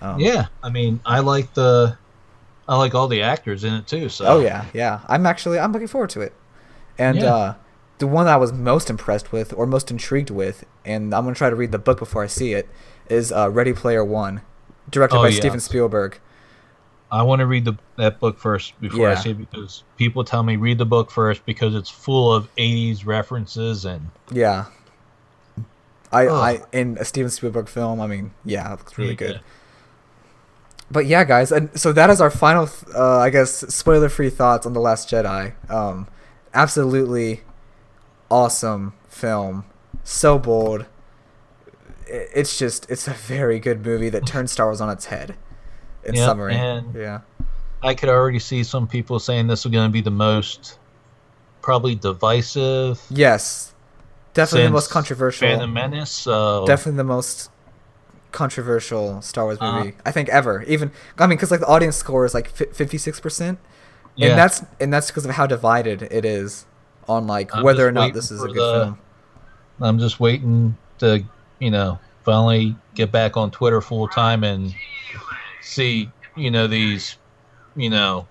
Um, 0.00 0.18
Yeah, 0.18 0.46
I 0.62 0.70
mean, 0.70 1.00
I 1.06 1.20
like 1.20 1.52
the, 1.54 1.96
I 2.68 2.76
like 2.76 2.94
all 2.94 3.08
the 3.08 3.22
actors 3.22 3.62
in 3.64 3.74
it 3.74 3.86
too. 3.86 4.08
So 4.08 4.24
Oh 4.26 4.40
yeah, 4.40 4.64
yeah. 4.72 5.00
I'm 5.08 5.26
actually 5.26 5.58
I'm 5.58 5.72
looking 5.72 5.88
forward 5.88 6.10
to 6.10 6.20
it. 6.22 6.32
And 6.98 7.18
Yeah. 7.18 7.34
uh, 7.34 7.54
the 7.98 8.06
one 8.06 8.26
that 8.26 8.32
I 8.34 8.36
was 8.36 8.52
most 8.52 8.90
impressed 8.90 9.30
with 9.32 9.52
or 9.56 9.66
most 9.66 9.90
intrigued 9.90 10.30
with, 10.30 10.64
and 10.84 11.14
I'm 11.14 11.24
gonna 11.24 11.34
try 11.36 11.50
to 11.50 11.56
read 11.56 11.72
the 11.72 11.78
book 11.78 11.98
before 11.98 12.22
I 12.24 12.26
see 12.26 12.52
it, 12.52 12.68
is 13.12 13.30
uh, 13.32 13.50
Ready 13.50 13.72
Player 13.72 14.04
One, 14.04 14.40
directed 14.90 15.16
Oh, 15.16 15.22
by 15.22 15.28
yeah. 15.28 15.38
Steven 15.40 15.60
Spielberg. 15.60 16.18
I 17.10 17.22
want 17.22 17.40
to 17.40 17.46
read 17.46 17.66
the 17.66 17.74
that 17.96 18.18
book 18.20 18.38
first 18.38 18.80
before 18.80 19.06
I 19.08 19.12
Yeah. 19.12 19.18
see 19.20 19.30
it 19.32 19.38
because 19.38 19.84
people 19.98 20.24
tell 20.24 20.42
me 20.42 20.56
read 20.56 20.78
the 20.78 20.86
book 20.86 21.10
first 21.10 21.44
because 21.44 21.74
it's 21.74 21.90
full 21.90 22.32
of 22.32 22.48
'80s 22.56 23.04
references 23.04 23.84
and 23.84 24.08
Yeah. 24.30 24.64
I, 26.10 26.26
Ugh. 26.26 26.32
I 26.32 26.76
in 26.78 26.96
a 26.98 27.04
Steven 27.04 27.30
Spielberg 27.30 27.68
film. 27.68 28.00
I 28.00 28.06
mean, 28.06 28.32
yeah, 28.44 28.66
it 28.72 28.78
looks 28.78 28.96
really 28.98 29.10
Yeah. 29.10 29.16
good. 29.16 29.40
But 30.90 31.06
yeah, 31.06 31.24
guys, 31.24 31.50
and 31.52 31.70
so 31.78 31.92
that 31.92 32.10
is 32.10 32.20
our 32.20 32.30
final, 32.30 32.68
uh, 32.94 33.18
I 33.18 33.30
guess, 33.30 33.50
spoiler-free 33.74 34.28
thoughts 34.30 34.66
on 34.66 34.74
the 34.74 34.80
Last 34.80 35.08
Jedi. 35.10 35.52
Um, 35.70 36.06
absolutely 36.52 37.42
awesome 38.30 38.92
film, 39.08 39.64
so 40.04 40.38
bold. 40.38 40.84
It's 42.06 42.58
just, 42.58 42.90
it's 42.90 43.06
a 43.08 43.12
very 43.12 43.58
good 43.60 43.84
movie 43.84 44.08
that 44.10 44.26
turns 44.26 44.52
Star 44.52 44.66
Wars 44.66 44.80
on 44.80 44.90
its 44.90 45.06
head. 45.06 45.34
In 46.04 46.16
summary, 46.16 46.54
yeah, 46.54 47.20
I 47.80 47.94
could 47.94 48.08
already 48.08 48.40
see 48.40 48.64
some 48.64 48.88
people 48.88 49.20
saying 49.20 49.46
this 49.46 49.64
is 49.64 49.70
going 49.70 49.88
to 49.88 49.92
be 49.92 50.00
the 50.00 50.10
most 50.10 50.78
probably 51.60 51.94
divisive. 51.94 53.00
yes, 53.08 53.72
definitely 54.34 54.66
the 54.66 54.72
most 54.72 54.90
controversial. 54.90 55.46
Phantom 55.46 55.72
Menace. 55.72 56.10
So 56.10 56.64
definitely 56.66 56.96
the 56.96 57.04
most 57.04 57.50
controversial 58.32 59.22
Star 59.22 59.44
Wars 59.44 59.58
Uh, 59.60 59.78
movie 59.78 59.94
I 60.04 60.10
think 60.10 60.28
ever. 60.30 60.62
Even 60.64 60.90
I 61.18 61.26
mean, 61.28 61.36
because 61.36 61.52
like 61.52 61.60
the 61.60 61.66
audience 61.66 61.96
score 61.96 62.24
is 62.24 62.34
like 62.34 62.48
fifty 62.48 62.98
six 62.98 63.20
percent, 63.20 63.60
and 64.18 64.36
that's 64.36 64.64
and 64.80 64.92
that's 64.92 65.06
because 65.08 65.24
of 65.24 65.30
how 65.32 65.46
divided 65.46 66.02
it 66.10 66.24
is 66.24 66.66
on 67.08 67.28
like 67.28 67.54
I'm 67.54 67.62
whether 67.62 67.86
or 67.86 67.92
not 67.92 68.12
this 68.12 68.32
is 68.32 68.42
a 68.42 68.48
good 68.48 68.56
the- 68.56 68.84
film. 68.86 68.98
I'm 69.80 69.98
just 70.00 70.18
waiting 70.18 70.76
to 70.98 71.24
you 71.62 71.70
know 71.70 72.00
finally 72.24 72.76
get 72.94 73.12
back 73.12 73.36
on 73.36 73.50
Twitter 73.50 73.80
full 73.80 74.08
time 74.08 74.42
and 74.42 74.74
see 75.60 76.08
you 76.36 76.50
know 76.50 76.66
these 76.66 77.16
you 77.76 77.88
know 77.88 78.26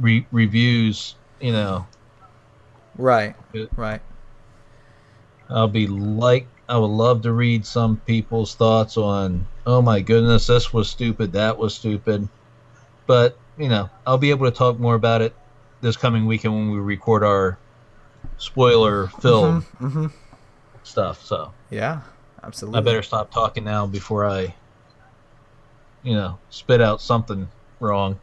re- 0.00 0.26
reviews. 0.32 1.14
You 1.40 1.52
know, 1.52 1.86
Right, 2.98 3.34
right. 3.76 4.02
I'll 5.48 5.68
be 5.68 5.86
like, 5.86 6.46
I 6.68 6.76
would 6.76 6.86
love 6.86 7.22
to 7.22 7.32
read 7.32 7.64
some 7.64 7.96
people's 8.06 8.54
thoughts 8.54 8.96
on, 8.96 9.46
oh 9.66 9.80
my 9.82 10.00
goodness, 10.00 10.46
this 10.46 10.72
was 10.72 10.88
stupid, 10.88 11.32
that 11.32 11.58
was 11.58 11.74
stupid. 11.74 12.28
But, 13.06 13.38
you 13.56 13.68
know, 13.68 13.90
I'll 14.06 14.18
be 14.18 14.30
able 14.30 14.50
to 14.50 14.56
talk 14.56 14.78
more 14.78 14.94
about 14.94 15.22
it 15.22 15.34
this 15.80 15.96
coming 15.96 16.26
weekend 16.26 16.54
when 16.54 16.70
we 16.70 16.78
record 16.78 17.24
our 17.24 17.58
spoiler 18.38 19.08
film 19.08 19.62
hmm 19.78 20.06
stuff. 20.90 21.24
So 21.24 21.52
Yeah, 21.70 22.02
absolutely. 22.42 22.78
I 22.78 22.82
better 22.82 23.02
stop 23.02 23.30
talking 23.30 23.64
now 23.64 23.86
before 23.86 24.26
I 24.26 24.54
you 26.02 26.14
know, 26.14 26.38
spit 26.48 26.80
out 26.80 27.00
something 27.00 27.48
wrong. 27.78 28.18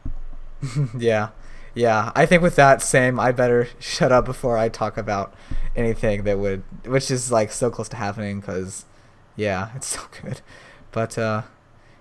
yeah, 0.98 1.28
yeah. 1.74 2.12
I 2.14 2.26
think 2.26 2.42
with 2.42 2.56
that 2.56 2.82
same, 2.82 3.20
I 3.20 3.32
better 3.32 3.68
shut 3.78 4.12
up 4.12 4.24
before 4.24 4.58
I 4.58 4.68
talk 4.68 4.96
about 4.96 5.34
anything 5.76 6.24
that 6.24 6.38
would, 6.38 6.62
which 6.84 7.10
is 7.10 7.30
like 7.30 7.52
so 7.52 7.70
close 7.70 7.88
to 7.90 7.96
happening. 7.96 8.42
Cause, 8.42 8.84
yeah, 9.36 9.70
it's 9.76 9.88
so 9.88 10.00
good. 10.22 10.40
But 10.90 11.18
uh, 11.18 11.42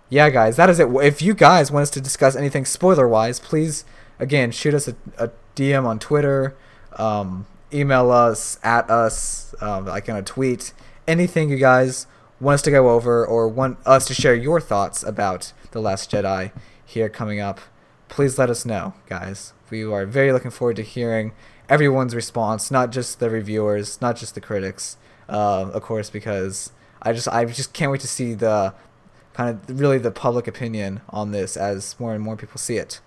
yeah, 0.10 0.30
guys, 0.30 0.56
that 0.58 0.70
is 0.70 0.80
it. 0.80 0.88
If 1.02 1.22
you 1.22 1.34
guys 1.34 1.72
want 1.72 1.84
us 1.84 1.90
to 1.92 2.02
discuss 2.02 2.36
anything 2.36 2.66
spoiler 2.66 3.08
wise, 3.08 3.40
please 3.40 3.86
again 4.20 4.52
shoot 4.52 4.74
us 4.74 4.88
a, 4.88 4.96
a 5.18 5.30
DM 5.56 5.86
on 5.86 6.00
Twitter, 6.00 6.56
um, 6.94 7.46
email 7.74 8.12
us 8.12 8.60
at 8.64 8.90
us, 8.90 9.54
um, 9.62 9.86
like 9.86 10.08
in 10.10 10.16
a 10.16 10.22
tweet. 10.24 10.74
Anything 11.08 11.50
you 11.50 11.58
guys 11.58 12.08
want 12.40 12.56
us 12.56 12.62
to 12.64 12.72
go 12.72 12.90
over 12.90 13.26
or 13.26 13.48
want 13.48 13.78
us 13.86 14.06
to 14.08 14.14
share 14.14 14.36
your 14.36 14.60
thoughts 14.62 15.04
about 15.04 15.54
the 15.72 15.82
Last 15.82 16.12
Jedi 16.12 16.52
here 16.86 17.10
coming 17.10 17.40
up, 17.40 17.60
please 18.10 18.38
let 18.38 18.50
us 18.50 18.66
know, 18.66 18.94
guys. 19.08 19.54
We 19.70 19.84
are 19.84 20.06
very 20.06 20.32
looking 20.32 20.52
forward 20.52 20.76
to 20.78 20.82
hearing 20.84 21.34
everyone's 21.68 22.16
response, 22.16 22.72
not 22.72 22.92
just 22.92 23.20
the 23.20 23.30
reviewers, 23.30 24.00
not 24.02 24.16
just 24.16 24.36
the 24.36 24.42
critics, 24.42 24.98
uh, 25.28 25.70
of 25.74 25.82
course, 25.84 26.10
because 26.10 26.72
I 27.02 27.12
just 27.14 27.28
I 27.28 27.44
just 27.46 27.74
can't 27.74 27.92
wait 27.92 28.02
to 28.02 28.08
see 28.08 28.34
the 28.34 28.74
kind 29.34 29.50
of 29.50 29.80
really 29.80 29.98
the 29.98 30.12
public 30.12 30.48
opinion 30.48 31.02
on 31.10 31.32
this 31.32 31.58
as 31.58 32.00
more 32.00 32.14
and 32.14 32.24
more 32.24 32.36
people 32.38 32.58
see 32.60 32.78
it. 32.78 33.02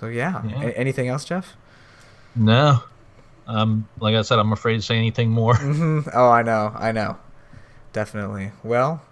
So 0.00 0.06
yeah, 0.08 0.42
Yeah. 0.44 0.62
A- 0.62 0.78
anything 0.78 1.08
else, 1.08 1.24
Jeff? 1.24 1.54
No. 2.36 2.82
Um, 3.46 3.88
like 4.00 4.14
I 4.14 4.22
said, 4.22 4.38
I'm 4.38 4.52
afraid 4.52 4.76
to 4.76 4.82
say 4.82 4.96
anything 4.96 5.30
more. 5.30 5.54
hmm 5.56 6.00
Oh, 6.12 6.28
I 6.28 6.42
know, 6.42 6.72
I 6.76 6.90
know, 6.92 7.16
definitely. 7.92 8.50
Well, 8.64 9.02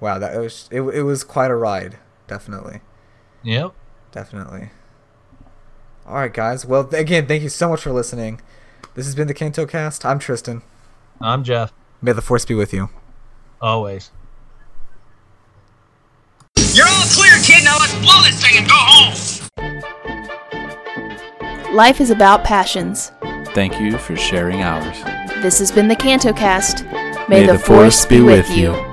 wow, 0.00 0.18
that 0.18 0.36
was 0.36 0.68
it. 0.70 0.82
It 0.82 1.02
was 1.02 1.24
quite 1.24 1.50
a 1.50 1.54
ride, 1.54 1.96
definitely, 2.26 2.80
yep. 3.42 3.72
definitely. 4.10 4.70
All 6.06 6.16
right, 6.16 6.32
guys. 6.32 6.66
Well, 6.66 6.88
again, 6.94 7.26
thank 7.26 7.42
you 7.42 7.48
so 7.48 7.70
much 7.70 7.80
for 7.80 7.92
listening. 7.92 8.40
This 8.94 9.06
has 9.06 9.14
been 9.14 9.28
the 9.28 9.34
Canto 9.34 9.64
Cast. 9.64 10.04
I'm 10.04 10.18
Tristan. 10.18 10.60
I'm 11.20 11.44
Jeff. 11.44 11.72
May 12.02 12.12
the 12.12 12.20
force 12.20 12.44
be 12.44 12.54
with 12.54 12.74
you. 12.74 12.90
Always. 13.60 14.10
Life 21.72 22.02
is 22.02 22.10
about 22.10 22.44
passions. 22.44 23.12
Thank 23.54 23.80
you 23.80 23.96
for 23.96 24.14
sharing 24.14 24.60
ours. 24.60 25.02
This 25.42 25.58
has 25.58 25.72
been 25.72 25.88
the 25.88 25.96
Canto 25.96 26.34
Cast. 26.34 26.84
May, 27.30 27.46
the, 27.46 27.58
force 27.58 28.04
be 28.04 28.20
with 28.20 28.54
you. 28.54 28.91